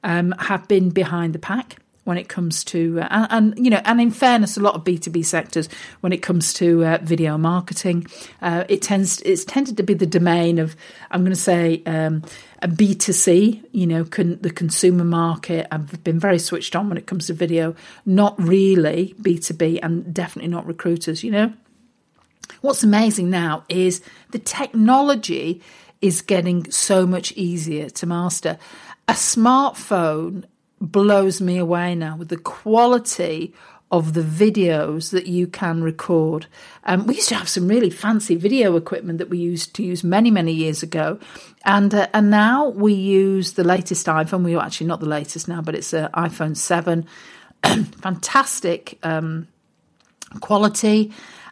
um, 0.03 0.33
have 0.39 0.67
been 0.67 0.89
behind 0.89 1.33
the 1.33 1.39
pack 1.39 1.80
when 2.11 2.17
it 2.17 2.27
comes 2.27 2.65
to 2.65 2.99
uh, 2.99 3.07
and, 3.09 3.55
and, 3.55 3.65
you 3.65 3.71
know 3.71 3.81
and 3.85 4.01
in 4.01 4.11
fairness 4.11 4.57
a 4.57 4.59
lot 4.59 4.75
of 4.75 4.83
b2b 4.83 5.23
sectors 5.23 5.69
when 6.01 6.11
it 6.11 6.21
comes 6.21 6.53
to 6.53 6.83
uh, 6.83 6.97
video 7.03 7.37
marketing 7.37 8.05
uh, 8.41 8.65
it 8.67 8.81
tends 8.81 9.21
it's 9.21 9.45
tended 9.45 9.77
to 9.77 9.83
be 9.83 9.93
the 9.93 10.05
domain 10.05 10.59
of 10.59 10.75
i'm 11.11 11.21
going 11.21 11.31
to 11.31 11.39
say 11.39 11.81
um, 11.85 12.21
a 12.61 12.67
b2c 12.67 13.63
you 13.71 13.87
know 13.87 14.03
the 14.03 14.51
consumer 14.53 15.05
market 15.05 15.65
i've 15.71 16.03
been 16.03 16.19
very 16.19 16.37
switched 16.37 16.75
on 16.75 16.89
when 16.89 16.97
it 16.97 17.07
comes 17.07 17.27
to 17.27 17.33
video. 17.33 17.73
Not 18.05 18.37
really 18.37 19.15
b2b 19.21 19.79
and 19.81 20.13
definitely 20.13 20.51
not 20.51 20.65
recruiters 20.65 21.23
you 21.23 21.31
know? 21.31 21.53
What's 22.59 22.83
amazing 22.83 23.29
now 23.29 23.63
is 23.69 24.01
the 24.31 24.39
technology 24.39 25.61
is 26.01 26.21
getting 26.21 26.69
so 26.69 27.07
much 27.07 27.31
easier 27.33 27.89
to 27.89 28.05
master. 28.05 28.57
A 29.07 29.13
smartphone 29.13 30.45
blows 30.81 31.39
me 31.39 31.57
away 31.57 31.95
now 31.95 32.17
with 32.17 32.29
the 32.29 32.37
quality 32.37 33.53
of 33.91 34.13
the 34.13 34.21
videos 34.21 35.11
that 35.11 35.27
you 35.27 35.45
can 35.45 35.83
record. 35.83 36.47
Um, 36.85 37.05
we 37.05 37.15
used 37.15 37.29
to 37.29 37.35
have 37.35 37.49
some 37.49 37.67
really 37.67 37.89
fancy 37.89 38.35
video 38.35 38.77
equipment 38.77 39.17
that 39.17 39.29
we 39.29 39.37
used 39.37 39.75
to 39.75 39.83
use 39.83 40.03
many, 40.03 40.31
many 40.31 40.53
years 40.53 40.81
ago, 40.81 41.19
and 41.65 41.93
uh, 41.93 42.07
and 42.13 42.31
now 42.31 42.69
we 42.69 42.93
use 42.93 43.53
the 43.53 43.65
latest 43.65 44.07
iPhone. 44.07 44.43
We 44.43 44.55
are 44.55 44.65
actually 44.65 44.87
not 44.87 45.01
the 45.01 45.09
latest 45.09 45.47
now, 45.47 45.61
but 45.61 45.75
it's 45.75 45.93
an 45.93 46.09
iPhone 46.13 46.55
seven. 46.55 47.05
Fantastic 47.63 48.97
um, 49.03 49.47
quality 50.39 51.11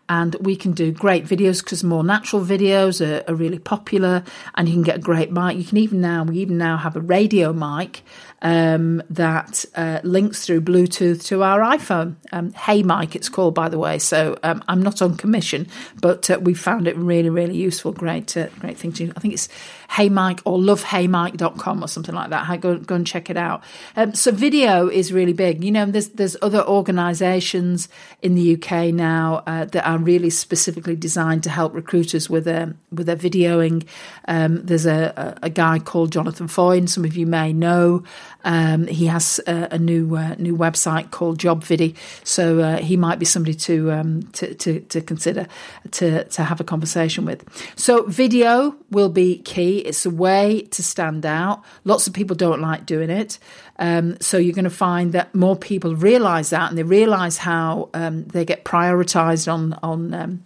and 0.09 0.35
we 0.41 0.55
can 0.55 0.71
do 0.71 0.91
great 0.91 1.25
videos 1.25 1.63
because 1.63 1.83
more 1.83 2.03
natural 2.03 2.43
videos 2.43 3.05
are, 3.05 3.23
are, 3.29 3.35
really 3.35 3.59
popular 3.59 4.23
and 4.55 4.67
you 4.67 4.73
can 4.73 4.81
get 4.81 4.97
a 4.97 4.99
great 4.99 5.31
mic 5.31 5.55
you 5.55 5.63
can 5.63 5.77
even 5.77 6.01
now 6.01 6.23
we 6.23 6.37
even 6.39 6.57
now 6.57 6.77
have 6.77 6.95
a 6.95 7.01
radio 7.01 7.53
mic 7.53 8.01
um, 8.41 9.01
that 9.09 9.65
uh, 9.75 9.99
links 10.03 10.45
through 10.45 10.61
Bluetooth 10.61 11.25
to 11.25 11.43
our 11.43 11.59
iPhone. 11.59 12.15
Um, 12.31 12.51
hey 12.53 12.83
Mic, 12.83 13.15
it's 13.15 13.29
called, 13.29 13.55
by 13.55 13.69
the 13.69 13.79
way. 13.79 13.99
So 13.99 14.37
um, 14.43 14.63
I'm 14.67 14.81
not 14.81 15.01
on 15.01 15.17
commission, 15.17 15.67
but 16.01 16.29
uh, 16.29 16.39
we 16.41 16.53
found 16.53 16.87
it 16.87 16.95
really, 16.97 17.29
really 17.29 17.55
useful. 17.55 17.91
Great, 17.91 18.35
uh, 18.37 18.47
great 18.59 18.77
thing 18.77 18.91
to. 18.93 19.07
Do. 19.07 19.13
I 19.15 19.19
think 19.19 19.33
it's 19.33 19.49
Hey 19.89 20.07
Mic 20.07 20.39
or 20.45 20.59
loveheymic.com 20.59 21.83
or 21.83 21.87
something 21.87 22.13
like 22.13 22.29
that. 22.29 22.61
Go, 22.61 22.77
go 22.77 22.93
and 22.93 23.07
check 23.07 23.31
it 23.31 23.37
out. 23.37 23.63
Um, 23.95 24.13
so 24.13 24.31
video 24.31 24.87
is 24.87 25.11
really 25.11 25.33
big. 25.33 25.63
You 25.63 25.71
know, 25.71 25.85
there's 25.87 26.09
there's 26.09 26.37
other 26.43 26.61
organisations 26.63 27.89
in 28.21 28.35
the 28.35 28.53
UK 28.53 28.93
now 28.93 29.43
uh, 29.47 29.65
that 29.65 29.87
are 29.87 29.97
really 29.97 30.29
specifically 30.29 30.95
designed 30.95 31.43
to 31.43 31.49
help 31.49 31.73
recruiters 31.73 32.29
with 32.29 32.45
their 32.45 32.75
with 32.91 33.07
their 33.07 33.15
videoing. 33.15 33.87
Um, 34.27 34.63
there's 34.63 34.85
a, 34.85 35.35
a, 35.41 35.47
a 35.47 35.49
guy 35.49 35.79
called 35.79 36.11
Jonathan 36.11 36.47
Foyne. 36.47 36.87
Some 36.87 37.03
of 37.03 37.17
you 37.17 37.25
may 37.25 37.51
know. 37.51 38.03
Um, 38.43 38.87
he 38.87 39.07
has 39.07 39.39
a, 39.47 39.69
a 39.71 39.77
new 39.77 40.15
uh, 40.15 40.35
new 40.37 40.55
website 40.55 41.11
called 41.11 41.39
JobVidi, 41.39 41.95
so 42.23 42.59
uh, 42.59 42.77
he 42.77 42.97
might 42.97 43.19
be 43.19 43.25
somebody 43.25 43.53
to, 43.55 43.91
um, 43.91 44.23
to, 44.33 44.53
to 44.55 44.79
to 44.81 45.01
consider 45.01 45.47
to 45.91 46.23
to 46.23 46.43
have 46.43 46.59
a 46.59 46.63
conversation 46.63 47.25
with. 47.25 47.43
So 47.75 48.03
video 48.03 48.75
will 48.91 49.09
be 49.09 49.39
key. 49.39 49.79
It's 49.79 50.05
a 50.05 50.09
way 50.09 50.61
to 50.71 50.83
stand 50.83 51.25
out. 51.25 51.63
Lots 51.83 52.07
of 52.07 52.13
people 52.13 52.35
don't 52.35 52.61
like 52.61 52.85
doing 52.85 53.09
it. 53.09 53.39
Um, 53.77 54.19
so 54.19 54.37
you're 54.37 54.55
going 54.55 54.63
to 54.63 54.69
find 54.69 55.13
that 55.13 55.33
more 55.33 55.55
people 55.55 55.95
realise 55.95 56.49
that, 56.49 56.69
and 56.69 56.77
they 56.77 56.83
realise 56.83 57.37
how 57.37 57.89
um, 57.93 58.25
they 58.25 58.45
get 58.45 58.63
prioritised 58.63 59.51
on 59.51 59.73
on 59.83 60.13
um, 60.13 60.43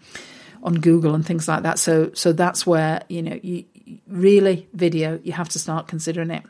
on 0.63 0.75
Google 0.75 1.13
and 1.13 1.25
things 1.25 1.47
like 1.47 1.63
that. 1.63 1.79
So 1.79 2.11
so 2.13 2.31
that's 2.31 2.65
where 2.65 3.03
you 3.09 3.21
know 3.21 3.39
you 3.41 3.65
really 4.07 4.67
video 4.73 5.19
you 5.23 5.33
have 5.33 5.49
to 5.49 5.59
start 5.59 5.87
considering 5.87 6.31
it. 6.31 6.43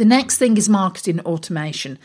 The 0.00 0.06
next 0.06 0.38
thing 0.38 0.56
is 0.56 0.66
marketing 0.66 1.20
automation. 1.26 1.98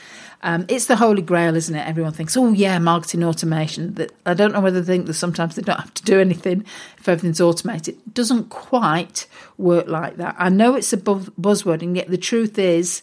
Um, 0.43 0.65
it's 0.67 0.87
the 0.87 0.97
holy 0.97 1.21
grail, 1.21 1.55
isn't 1.55 1.73
it? 1.73 1.87
Everyone 1.87 2.11
thinks, 2.11 2.35
oh, 2.35 2.51
yeah, 2.51 2.77
marketing 2.77 3.23
automation. 3.23 3.93
That 3.93 4.11
I 4.25 4.33
don't 4.33 4.51
know 4.51 4.59
whether 4.59 4.81
they 4.81 4.93
think 4.95 5.05
that 5.05 5.13
sometimes 5.13 5.55
they 5.55 5.61
don't 5.61 5.79
have 5.79 5.93
to 5.93 6.03
do 6.03 6.19
anything 6.19 6.65
if 6.97 7.07
everything's 7.07 7.39
automated. 7.39 7.95
It 7.95 8.13
doesn't 8.13 8.49
quite 8.49 9.27
work 9.57 9.87
like 9.87 10.17
that. 10.17 10.35
I 10.37 10.49
know 10.49 10.75
it's 10.75 10.91
a 10.91 10.97
buzzword, 10.97 11.83
and 11.83 11.95
yet 11.95 12.09
the 12.09 12.17
truth 12.17 12.59
is, 12.59 13.01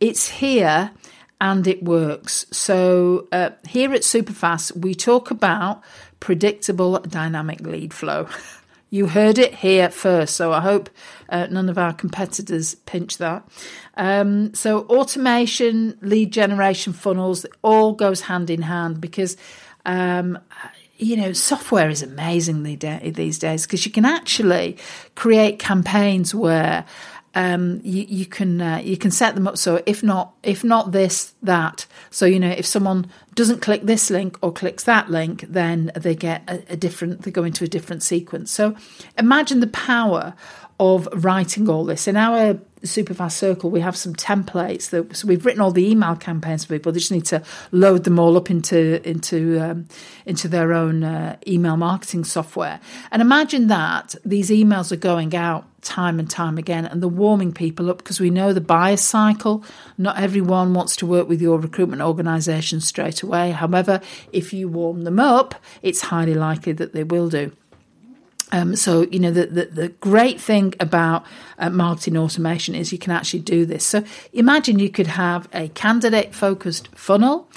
it's 0.00 0.28
here 0.28 0.90
and 1.40 1.64
it 1.68 1.84
works. 1.84 2.44
So, 2.50 3.28
uh, 3.30 3.50
here 3.68 3.94
at 3.94 4.00
Superfast, 4.00 4.76
we 4.76 4.96
talk 4.96 5.30
about 5.30 5.84
predictable 6.18 6.98
dynamic 6.98 7.60
lead 7.60 7.94
flow. 7.94 8.26
You 8.92 9.06
heard 9.06 9.38
it 9.38 9.54
here 9.54 9.88
first, 9.88 10.36
so 10.36 10.52
I 10.52 10.60
hope 10.60 10.90
uh, 11.30 11.46
none 11.50 11.70
of 11.70 11.78
our 11.78 11.94
competitors 11.94 12.74
pinch 12.74 13.16
that. 13.16 13.42
Um, 13.96 14.52
so, 14.52 14.80
automation, 14.80 15.96
lead 16.02 16.30
generation 16.30 16.92
funnels, 16.92 17.46
all 17.62 17.94
goes 17.94 18.20
hand 18.20 18.50
in 18.50 18.60
hand 18.60 19.00
because, 19.00 19.38
um, 19.86 20.38
you 20.98 21.16
know, 21.16 21.32
software 21.32 21.88
is 21.88 22.02
amazing 22.02 22.64
these 22.64 23.38
days 23.38 23.66
because 23.66 23.86
you 23.86 23.92
can 23.92 24.04
actually 24.04 24.76
create 25.14 25.58
campaigns 25.58 26.34
where 26.34 26.84
um, 27.34 27.80
you, 27.82 28.04
you, 28.08 28.26
can 28.26 28.60
uh, 28.60 28.80
you 28.82 28.96
can 28.96 29.10
set 29.10 29.34
them 29.34 29.48
up. 29.48 29.56
So 29.56 29.82
if 29.86 30.02
not 30.02 30.34
if 30.42 30.62
not 30.62 30.92
this 30.92 31.34
that 31.42 31.86
so 32.10 32.26
you 32.26 32.38
know 32.38 32.50
if 32.50 32.66
someone 32.66 33.10
doesn't 33.34 33.62
click 33.62 33.82
this 33.82 34.10
link 34.10 34.38
or 34.42 34.52
clicks 34.52 34.84
that 34.84 35.10
link 35.10 35.44
then 35.48 35.90
they 35.96 36.14
get 36.14 36.42
a, 36.48 36.72
a 36.72 36.76
different 36.76 37.22
they 37.22 37.30
go 37.30 37.44
into 37.44 37.64
a 37.64 37.68
different 37.68 38.02
sequence. 38.02 38.50
So 38.50 38.76
imagine 39.18 39.60
the 39.60 39.66
power 39.66 40.34
of 40.78 41.08
writing 41.12 41.68
all 41.68 41.84
this. 41.84 42.06
In 42.08 42.16
our 42.16 42.58
Superfast 42.82 43.32
Circle, 43.32 43.70
we 43.70 43.80
have 43.80 43.96
some 43.96 44.14
templates 44.14 44.90
that 44.90 45.16
so 45.16 45.28
we've 45.28 45.44
written 45.44 45.60
all 45.60 45.70
the 45.70 45.88
email 45.88 46.16
campaigns 46.16 46.64
for 46.64 46.74
people. 46.74 46.92
They 46.92 46.98
just 46.98 47.12
need 47.12 47.26
to 47.26 47.42
load 47.70 48.04
them 48.04 48.18
all 48.18 48.36
up 48.36 48.50
into 48.50 49.06
into 49.08 49.60
um, 49.60 49.88
into 50.26 50.48
their 50.48 50.72
own 50.72 51.04
uh, 51.04 51.36
email 51.46 51.76
marketing 51.76 52.24
software. 52.24 52.80
And 53.10 53.22
imagine 53.22 53.68
that 53.68 54.14
these 54.24 54.50
emails 54.50 54.92
are 54.92 54.96
going 54.96 55.34
out 55.34 55.66
time 55.82 56.18
and 56.18 56.30
time 56.30 56.58
again, 56.58 56.84
and 56.84 57.02
they're 57.02 57.08
warming 57.08 57.52
people 57.52 57.90
up 57.90 57.98
because 57.98 58.20
we 58.20 58.30
know 58.30 58.52
the 58.52 58.60
bias 58.60 59.02
cycle. 59.02 59.64
Not 59.98 60.18
everyone 60.18 60.74
wants 60.74 60.96
to 60.96 61.06
work 61.06 61.28
with 61.28 61.40
your 61.40 61.58
recruitment 61.58 62.02
organisation 62.02 62.80
straight 62.80 63.22
away. 63.22 63.50
However, 63.50 64.00
if 64.32 64.52
you 64.52 64.68
warm 64.68 65.02
them 65.02 65.18
up, 65.18 65.54
it's 65.82 66.02
highly 66.02 66.34
likely 66.34 66.72
that 66.72 66.92
they 66.92 67.04
will 67.04 67.28
do. 67.28 67.52
Um, 68.52 68.76
so, 68.76 69.02
you 69.10 69.18
know, 69.18 69.30
the, 69.30 69.46
the, 69.46 69.64
the 69.64 69.88
great 69.88 70.40
thing 70.40 70.74
about 70.78 71.24
uh, 71.58 71.70
marketing 71.70 72.16
automation 72.16 72.74
is 72.74 72.92
you 72.92 72.98
can 72.98 73.12
actually 73.12 73.40
do 73.40 73.66
this. 73.66 73.84
So, 73.84 74.04
imagine 74.32 74.78
you 74.78 74.90
could 74.90 75.06
have 75.08 75.48
a 75.52 75.68
candidate 75.68 76.34
focused 76.34 76.88
funnel. 76.94 77.48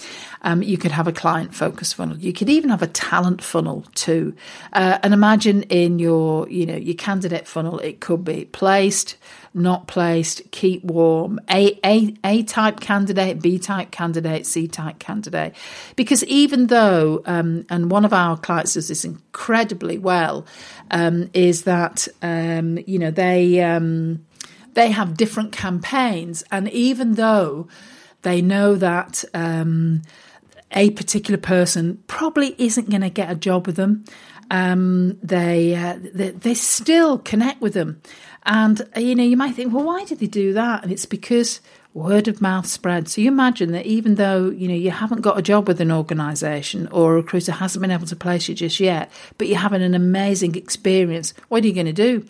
Um, 0.41 0.63
you 0.63 0.77
could 0.77 0.91
have 0.91 1.07
a 1.07 1.11
client 1.11 1.53
focused 1.53 1.95
funnel. 1.95 2.17
You 2.17 2.31
could 2.31 2.49
even 2.49 2.69
have 2.69 2.81
a 2.81 2.87
talent 2.87 3.43
funnel 3.43 3.83
too. 3.93 4.35
Uh, 4.73 4.99
and 5.03 5.13
imagine 5.13 5.63
in 5.63 5.99
your, 5.99 6.47
you 6.49 6.65
know, 6.65 6.75
your 6.75 6.95
candidate 6.95 7.47
funnel, 7.47 7.79
it 7.79 7.99
could 7.99 8.23
be 8.23 8.45
placed, 8.45 9.17
not 9.55 9.87
placed, 9.87 10.51
keep 10.51 10.83
warm, 10.83 11.39
A, 11.49 11.79
A, 11.83 12.13
A 12.23 12.43
type 12.43 12.79
candidate, 12.81 13.41
B 13.41 13.57
type 13.57 13.89
candidate, 13.89 14.45
C 14.45 14.67
type 14.67 14.99
candidate. 14.99 15.55
Because 15.95 16.23
even 16.25 16.67
though, 16.67 17.23
um, 17.25 17.65
and 17.69 17.89
one 17.89 18.05
of 18.05 18.13
our 18.13 18.37
clients 18.37 18.73
does 18.73 18.89
this 18.89 19.05
incredibly 19.05 19.97
well, 19.97 20.45
um, 20.91 21.29
is 21.33 21.63
that, 21.63 22.07
um, 22.21 22.77
you 22.85 22.99
know, 22.99 23.11
they, 23.11 23.61
um, 23.63 24.25
they 24.73 24.91
have 24.91 25.15
different 25.15 25.53
campaigns. 25.53 26.43
And 26.51 26.69
even 26.71 27.13
though 27.13 27.67
they 28.23 28.41
know 28.41 28.75
that, 28.75 29.23
um, 29.33 30.01
a 30.71 30.89
particular 30.91 31.37
person 31.39 32.03
probably 32.07 32.53
isn't 32.57 32.89
going 32.89 33.01
to 33.01 33.09
get 33.09 33.31
a 33.31 33.35
job 33.35 33.65
with 33.65 33.77
them, 33.77 34.03
um, 34.51 35.17
they, 35.23 35.75
uh, 35.75 35.97
they, 36.13 36.31
they 36.31 36.53
still 36.53 37.17
connect 37.17 37.61
with 37.61 37.73
them. 37.73 38.01
And, 38.45 38.81
uh, 38.95 38.99
you 38.99 39.15
know, 39.15 39.23
you 39.23 39.37
might 39.37 39.55
think, 39.55 39.73
well, 39.73 39.85
why 39.85 40.05
did 40.05 40.19
they 40.19 40.27
do 40.27 40.53
that? 40.53 40.83
And 40.83 40.91
it's 40.91 41.05
because 41.05 41.61
word 41.95 42.27
of 42.27 42.41
mouth 42.41 42.67
spread. 42.67 43.07
So 43.07 43.21
you 43.21 43.29
imagine 43.29 43.71
that 43.71 43.85
even 43.85 44.15
though, 44.15 44.49
you 44.49 44.67
know, 44.67 44.75
you 44.75 44.91
haven't 44.91 45.21
got 45.21 45.39
a 45.39 45.41
job 45.41 45.67
with 45.67 45.79
an 45.79 45.91
organisation 45.91 46.87
or 46.89 47.13
a 47.13 47.15
recruiter 47.15 47.53
hasn't 47.53 47.81
been 47.81 47.89
able 47.89 48.05
to 48.07 48.15
place 48.17 48.49
you 48.49 48.55
just 48.55 48.81
yet, 48.81 49.09
but 49.37 49.47
you're 49.47 49.57
having 49.57 49.81
an 49.81 49.95
amazing 49.95 50.55
experience, 50.55 51.33
what 51.47 51.63
are 51.63 51.67
you 51.67 51.73
going 51.73 51.85
to 51.85 51.93
do? 51.93 52.25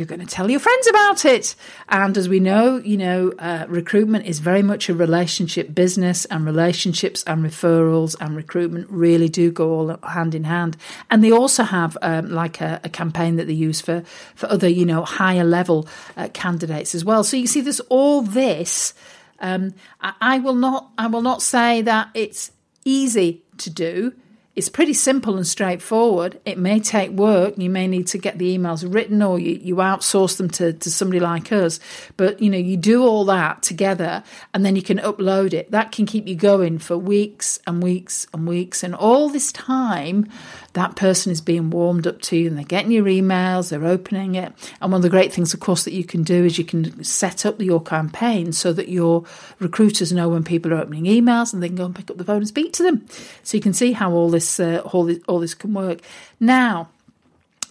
You're 0.00 0.06
going 0.06 0.26
to 0.26 0.26
tell 0.26 0.50
your 0.50 0.58
friends 0.58 0.86
about 0.88 1.24
it. 1.24 1.54
And 1.90 2.16
as 2.16 2.28
we 2.28 2.40
know, 2.40 2.78
you 2.78 2.96
know, 2.96 3.32
uh, 3.38 3.66
recruitment 3.68 4.26
is 4.26 4.40
very 4.40 4.62
much 4.62 4.88
a 4.88 4.94
relationship 4.94 5.74
business, 5.74 6.24
and 6.24 6.44
relationships 6.44 7.22
and 7.24 7.44
referrals 7.44 8.16
and 8.20 8.34
recruitment 8.34 8.88
really 8.90 9.28
do 9.28 9.52
go 9.52 9.70
all 9.70 9.98
hand 10.02 10.34
in 10.34 10.44
hand. 10.44 10.76
And 11.10 11.22
they 11.22 11.30
also 11.30 11.62
have 11.62 11.96
um, 12.02 12.30
like 12.30 12.60
a, 12.60 12.80
a, 12.82 12.88
campaign 12.88 13.36
that 13.36 13.46
they 13.46 13.52
use 13.52 13.80
for 13.80 14.02
for 14.34 14.50
other, 14.50 14.68
you 14.68 14.86
know, 14.86 15.04
higher 15.04 15.44
level 15.44 15.86
uh, 16.16 16.28
candidates 16.32 16.94
as 16.94 17.04
well. 17.04 17.22
So 17.22 17.36
you 17.36 17.46
see, 17.46 17.60
there's 17.60 17.80
all 17.90 18.22
this. 18.22 18.94
Um, 19.38 19.74
I, 20.00 20.14
I 20.20 20.38
will 20.38 20.54
not. 20.54 20.90
I 20.96 21.06
will 21.06 21.22
not 21.22 21.42
say 21.42 21.82
that 21.82 22.08
it's 22.14 22.50
easy 22.84 23.42
to 23.58 23.70
do 23.70 24.14
it's 24.60 24.68
pretty 24.68 24.92
simple 24.92 25.38
and 25.38 25.46
straightforward. 25.46 26.38
It 26.44 26.58
may 26.58 26.80
take 26.80 27.12
work. 27.12 27.56
You 27.56 27.70
may 27.70 27.86
need 27.86 28.08
to 28.08 28.18
get 28.18 28.36
the 28.36 28.58
emails 28.58 28.84
written 28.86 29.22
or 29.22 29.38
you, 29.38 29.52
you 29.52 29.76
outsource 29.76 30.36
them 30.36 30.50
to, 30.50 30.74
to 30.74 30.90
somebody 30.90 31.18
like 31.18 31.50
us. 31.50 31.80
But, 32.18 32.42
you 32.42 32.50
know, 32.50 32.58
you 32.58 32.76
do 32.76 33.02
all 33.02 33.24
that 33.24 33.62
together 33.62 34.22
and 34.52 34.62
then 34.62 34.76
you 34.76 34.82
can 34.82 34.98
upload 34.98 35.54
it. 35.54 35.70
That 35.70 35.92
can 35.92 36.04
keep 36.04 36.28
you 36.28 36.34
going 36.34 36.78
for 36.78 36.98
weeks 36.98 37.58
and 37.66 37.82
weeks 37.82 38.26
and 38.34 38.46
weeks. 38.46 38.82
And 38.82 38.94
all 38.94 39.30
this 39.30 39.50
time, 39.50 40.28
that 40.74 40.94
person 40.94 41.32
is 41.32 41.40
being 41.40 41.70
warmed 41.70 42.06
up 42.06 42.20
to 42.22 42.36
you 42.36 42.48
and 42.48 42.56
they're 42.56 42.64
getting 42.64 42.92
your 42.92 43.06
emails, 43.06 43.70
they're 43.70 43.84
opening 43.84 44.36
it. 44.36 44.52
And 44.80 44.92
one 44.92 45.00
of 45.00 45.02
the 45.02 45.10
great 45.10 45.32
things, 45.32 45.52
of 45.52 45.60
course, 45.60 45.84
that 45.84 45.92
you 45.92 46.04
can 46.04 46.22
do 46.22 46.44
is 46.44 46.58
you 46.58 46.64
can 46.64 47.02
set 47.02 47.44
up 47.44 47.60
your 47.60 47.82
campaign 47.82 48.52
so 48.52 48.72
that 48.72 48.88
your 48.88 49.24
recruiters 49.58 50.12
know 50.12 50.28
when 50.28 50.44
people 50.44 50.72
are 50.72 50.78
opening 50.78 51.04
emails 51.04 51.52
and 51.52 51.62
they 51.62 51.68
can 51.68 51.76
go 51.76 51.86
and 51.86 51.94
pick 51.94 52.10
up 52.10 52.18
the 52.18 52.24
phone 52.24 52.38
and 52.38 52.48
speak 52.48 52.72
to 52.74 52.82
them. 52.82 53.04
So 53.42 53.56
you 53.56 53.62
can 53.62 53.72
see 53.72 53.92
how 53.92 54.12
all 54.12 54.30
this, 54.30 54.60
uh, 54.60 54.82
all 54.92 55.04
this, 55.04 55.18
all 55.26 55.40
this 55.40 55.54
can 55.54 55.74
work. 55.74 56.00
Now, 56.38 56.88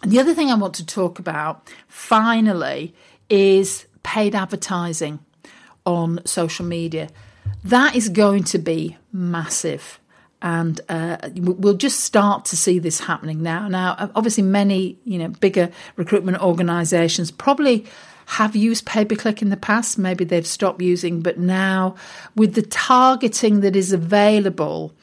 the 0.03 0.19
other 0.19 0.33
thing 0.33 0.49
I 0.49 0.55
want 0.55 0.75
to 0.75 0.85
talk 0.85 1.19
about 1.19 1.69
finally 1.87 2.93
is 3.29 3.85
paid 4.03 4.35
advertising 4.35 5.19
on 5.85 6.19
social 6.25 6.65
media. 6.65 7.09
That 7.63 7.95
is 7.95 8.09
going 8.09 8.43
to 8.45 8.57
be 8.59 8.97
massive 9.11 9.99
and 10.41 10.79
uh, 10.89 11.17
we'll 11.35 11.73
just 11.73 12.01
start 12.01 12.45
to 12.45 12.57
see 12.57 12.79
this 12.79 13.01
happening 13.01 13.43
now. 13.43 13.67
Now, 13.67 14.11
obviously, 14.15 14.43
many 14.43 14.97
you 15.03 15.17
know 15.19 15.29
bigger 15.29 15.69
recruitment 15.95 16.41
organisations 16.41 17.31
probably 17.31 17.85
have 18.25 18.55
used 18.55 18.85
pay 18.85 19.03
per 19.05 19.15
click 19.15 19.41
in 19.41 19.49
the 19.49 19.57
past. 19.57 19.97
Maybe 19.97 20.23
they've 20.23 20.47
stopped 20.47 20.81
using, 20.81 21.21
but 21.21 21.37
now 21.37 21.95
with 22.35 22.53
the 22.53 22.61
targeting 22.61 23.61
that 23.61 23.75
is 23.75 23.91
available. 23.91 24.93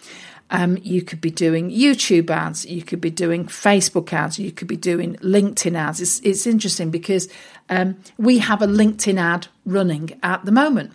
Um, 0.49 0.79
you 0.81 1.03
could 1.03 1.21
be 1.21 1.33
doing 1.33 1.73
YouTube 1.73 2.31
ads, 2.31 2.65
you 2.65 2.85
could 2.85 3.01
be 3.01 3.11
doing 3.11 3.47
Facebook 3.47 4.13
ads, 4.13 4.39
you 4.39 4.53
could 4.53 4.69
be 4.69 4.77
doing 4.77 5.17
LinkedIn 5.17 5.77
ads. 5.77 6.01
It's, 6.01 6.21
it's 6.21 6.47
interesting 6.47 6.93
because 6.93 7.29
um, 7.69 7.97
we 8.17 8.39
have 8.39 8.63
a 8.63 8.69
LinkedIn 8.69 9.19
ad 9.19 9.49
running 9.65 10.17
at 10.23 10.45
the 10.45 10.53
moment 10.53 10.93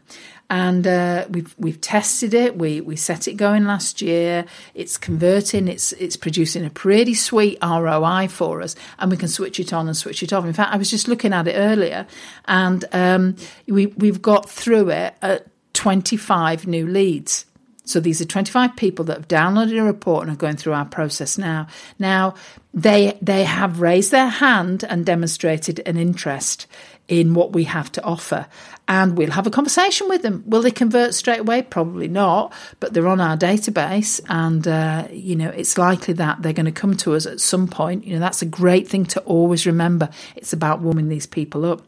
and 0.52 0.86
uh, 0.86 1.26
we've 1.30 1.56
we've 1.58 1.80
tested 1.80 2.34
it. 2.34 2.58
We 2.58 2.82
we 2.82 2.98
set 2.98 3.26
it 3.26 3.36
going 3.36 3.64
last 3.64 4.02
year. 4.02 4.46
It's 4.76 4.98
converting. 4.98 5.70
It's 5.70 5.94
it's 5.94 6.18
producing 6.18 6.66
a 6.66 6.70
pretty 6.70 7.14
sweet 7.14 7.58
ROI 7.64 8.28
for 8.28 8.62
us, 8.62 8.76
and 9.00 9.10
we 9.10 9.16
can 9.16 9.30
switch 9.30 9.62
it 9.62 9.72
on 9.72 9.88
and 9.88 9.96
switch 9.96 10.22
it 10.22 10.34
off. 10.34 10.44
In 10.44 10.52
fact, 10.52 10.74
I 10.74 10.78
was 10.78 10.92
just 10.92 11.08
looking 11.08 11.32
at 11.32 11.48
it 11.48 11.54
earlier, 11.54 12.06
and 12.46 12.84
um, 12.92 13.38
we 13.66 13.86
we've 13.88 14.22
got 14.22 14.50
through 14.50 14.90
it 14.90 15.16
at 15.22 15.48
twenty 15.72 16.18
five 16.18 16.68
new 16.68 16.86
leads. 16.86 17.46
So 17.84 18.00
these 18.00 18.22
are 18.22 18.26
25 18.26 18.76
people 18.76 19.04
that 19.06 19.18
have 19.18 19.28
downloaded 19.28 19.78
a 19.78 19.84
report 19.84 20.26
and 20.26 20.32
are 20.32 20.40
going 20.40 20.56
through 20.56 20.74
our 20.74 20.86
process 20.86 21.38
now. 21.38 21.68
Now 21.98 22.36
they 22.74 23.18
they 23.22 23.44
have 23.44 23.82
raised 23.82 24.12
their 24.12 24.30
hand 24.30 24.86
and 24.88 25.06
demonstrated 25.06 25.82
an 25.86 25.98
interest 25.98 26.68
in 27.12 27.34
what 27.34 27.52
we 27.52 27.66
have 27.66 27.92
to 27.92 28.02
offer. 28.04 28.48
And 28.88 29.18
we'll 29.18 29.32
have 29.32 29.46
a 29.46 29.52
conversation 29.52 30.08
with 30.08 30.22
them. 30.22 30.44
Will 30.48 30.62
they 30.62 30.72
convert 30.72 31.14
straight 31.14 31.42
away? 31.42 31.62
Probably 31.62 32.08
not, 32.08 32.54
but 32.80 32.94
they're 32.94 33.08
on 33.08 33.20
our 33.20 33.36
database. 33.36 34.22
And, 34.30 34.66
uh, 34.66 35.10
you 35.12 35.36
know, 35.36 35.50
it's 35.50 35.78
likely 35.78 36.14
that 36.16 36.42
they're 36.42 36.54
going 36.54 36.68
to 36.68 36.72
come 36.72 36.96
to 36.98 37.14
us 37.14 37.26
at 37.26 37.42
some 37.42 37.68
point. 37.68 38.06
You 38.06 38.14
know, 38.14 38.22
that's 38.22 38.42
a 38.42 38.46
great 38.46 38.88
thing 38.88 39.06
to 39.08 39.20
always 39.24 39.66
remember. 39.66 40.10
It's 40.38 40.54
about 40.54 40.80
warming 40.80 41.10
these 41.10 41.28
people 41.28 41.66
up. 41.66 41.82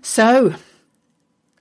So, 0.00 0.54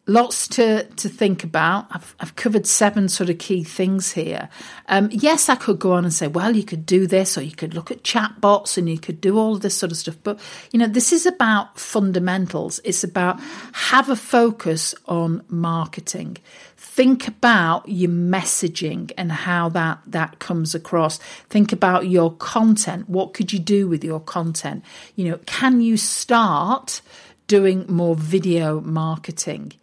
lots 0.08 0.48
to, 0.48 0.84
to 0.84 1.10
think 1.10 1.44
about. 1.44 1.88
I've, 1.90 2.16
I've 2.20 2.36
covered 2.36 2.68
seven 2.68 3.10
sort 3.10 3.30
of 3.30 3.40
key 3.40 3.64
things 3.64 4.12
here. 4.12 4.50
Um, 4.88 5.10
yes, 5.12 5.50
I 5.50 5.56
could 5.56 5.80
go 5.80 5.94
on 5.94 6.04
and 6.04 6.14
say, 6.14 6.28
well, 6.28 6.56
you 6.56 6.64
could 6.64 6.86
do 6.86 7.08
this, 7.08 7.38
or 7.38 7.42
you 7.42 7.56
could 7.56 7.74
look 7.74 7.90
at 7.90 8.04
chatbots 8.04 8.78
and 8.78 8.88
you 8.88 9.00
could 9.00 9.20
do 9.20 9.38
all 9.38 9.56
of 9.56 9.62
this 9.62 9.76
sort 9.76 9.92
of 9.92 9.98
stuff. 9.98 10.18
But, 10.24 10.40
you 10.72 10.80
know, 10.80 10.88
this 10.88 11.12
is 11.12 11.26
about 11.26 11.80
fundamentals. 11.80 12.80
It's 12.84 13.04
about 13.04 13.40
have 13.74 14.10
a 14.10 14.16
focus 14.16 14.94
on 15.08 15.44
marketing. 15.50 16.38
Think 16.78 17.28
about 17.28 17.90
your 17.90 18.12
messaging 18.12 19.12
and 19.18 19.32
how 19.32 19.70
that, 19.70 20.00
that 20.06 20.40
comes 20.40 20.76
across. 20.76 21.18
Think 21.50 21.74
about 21.74 22.08
your 22.08 22.34
content. 22.36 23.10
What 23.10 23.34
could 23.34 23.52
you 23.52 23.60
do 23.60 23.88
with 23.88 24.04
your 24.04 24.20
content? 24.20 24.86
You 25.16 25.32
know, 25.32 25.40
can 25.46 25.82
you 25.82 25.98
start 25.98 27.02
doing 27.48 27.86
more 27.90 28.16
video 28.16 28.82
marketing? 28.82 29.74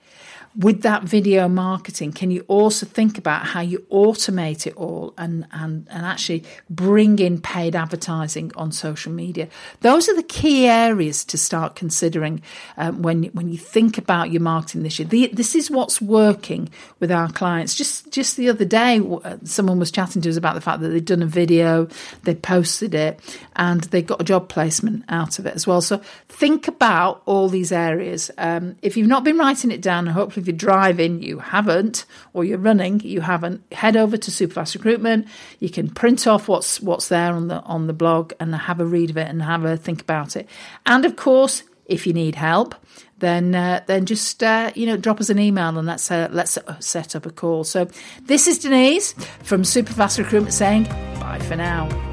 With 0.54 0.82
that 0.82 1.04
video 1.04 1.48
marketing, 1.48 2.12
can 2.12 2.30
you 2.30 2.44
also 2.46 2.84
think 2.84 3.16
about 3.16 3.46
how 3.46 3.60
you 3.60 3.78
automate 3.90 4.66
it 4.66 4.74
all 4.76 5.14
and, 5.16 5.46
and, 5.52 5.86
and 5.90 6.04
actually 6.04 6.44
bring 6.68 7.18
in 7.18 7.40
paid 7.40 7.74
advertising 7.74 8.52
on 8.54 8.70
social 8.70 9.12
media? 9.12 9.48
Those 9.80 10.08
are 10.08 10.16
the 10.16 10.22
key 10.22 10.66
areas 10.66 11.24
to 11.26 11.38
start 11.38 11.74
considering 11.74 12.42
um, 12.76 13.00
when, 13.00 13.24
when 13.24 13.48
you 13.48 13.56
think 13.56 13.96
about 13.96 14.30
your 14.30 14.42
marketing 14.42 14.82
this 14.82 14.98
year. 14.98 15.08
The, 15.08 15.30
this 15.32 15.54
is 15.54 15.70
what's 15.70 16.02
working 16.02 16.68
with 17.00 17.10
our 17.10 17.30
clients. 17.32 17.74
Just, 17.74 18.12
just 18.12 18.36
the 18.36 18.50
other 18.50 18.66
day, 18.66 19.00
uh, 19.00 19.38
someone 19.44 19.78
was 19.78 19.90
chatting 19.90 20.20
to 20.22 20.28
us 20.28 20.36
about 20.36 20.54
the 20.54 20.60
fact 20.60 20.80
that 20.80 20.88
they'd 20.88 21.04
done 21.04 21.22
a 21.22 21.26
video, 21.26 21.88
they 22.24 22.34
posted 22.34 22.94
it, 22.94 23.20
and 23.56 23.84
they 23.84 24.02
got 24.02 24.20
a 24.20 24.24
job 24.24 24.50
placement 24.50 25.04
out 25.08 25.38
of 25.38 25.46
it 25.46 25.54
as 25.54 25.66
well. 25.66 25.80
So 25.80 26.02
think 26.28 26.68
about 26.68 27.22
all 27.24 27.48
these 27.48 27.72
areas. 27.72 28.30
Um, 28.36 28.76
if 28.82 28.98
you've 28.98 29.08
not 29.08 29.24
been 29.24 29.38
writing 29.38 29.70
it 29.70 29.80
down, 29.80 30.06
hopefully 30.06 30.41
if 30.42 30.46
you're 30.46 30.56
driving, 30.56 31.22
you 31.22 31.38
haven't, 31.38 32.04
or 32.32 32.44
you're 32.44 32.58
running, 32.58 33.00
you 33.00 33.20
haven't, 33.20 33.62
head 33.72 33.96
over 33.96 34.16
to 34.16 34.30
Superfast 34.30 34.74
Recruitment. 34.74 35.26
You 35.60 35.70
can 35.70 35.88
print 35.88 36.26
off 36.26 36.48
what's 36.48 36.80
what's 36.80 37.08
there 37.08 37.32
on 37.32 37.48
the 37.48 37.60
on 37.62 37.86
the 37.86 37.92
blog 37.92 38.32
and 38.38 38.54
have 38.54 38.80
a 38.80 38.84
read 38.84 39.10
of 39.10 39.16
it 39.16 39.28
and 39.28 39.42
have 39.42 39.64
a 39.64 39.76
think 39.76 40.02
about 40.02 40.36
it. 40.36 40.48
And 40.84 41.04
of 41.04 41.16
course, 41.16 41.62
if 41.86 42.06
you 42.06 42.12
need 42.12 42.34
help, 42.34 42.74
then 43.18 43.54
uh, 43.54 43.82
then 43.86 44.04
just 44.04 44.42
uh, 44.42 44.72
you 44.74 44.86
know 44.86 44.96
drop 44.96 45.20
us 45.20 45.30
an 45.30 45.38
email 45.38 45.78
and 45.78 45.86
let's 45.86 46.10
uh, 46.10 46.28
let's 46.30 46.58
set 46.80 47.16
up 47.16 47.24
a 47.24 47.30
call. 47.30 47.64
So 47.64 47.88
this 48.22 48.46
is 48.46 48.58
Denise 48.58 49.12
from 49.42 49.62
Superfast 49.62 50.18
Recruitment 50.18 50.54
saying 50.54 50.84
bye 51.20 51.40
for 51.40 51.56
now. 51.56 52.11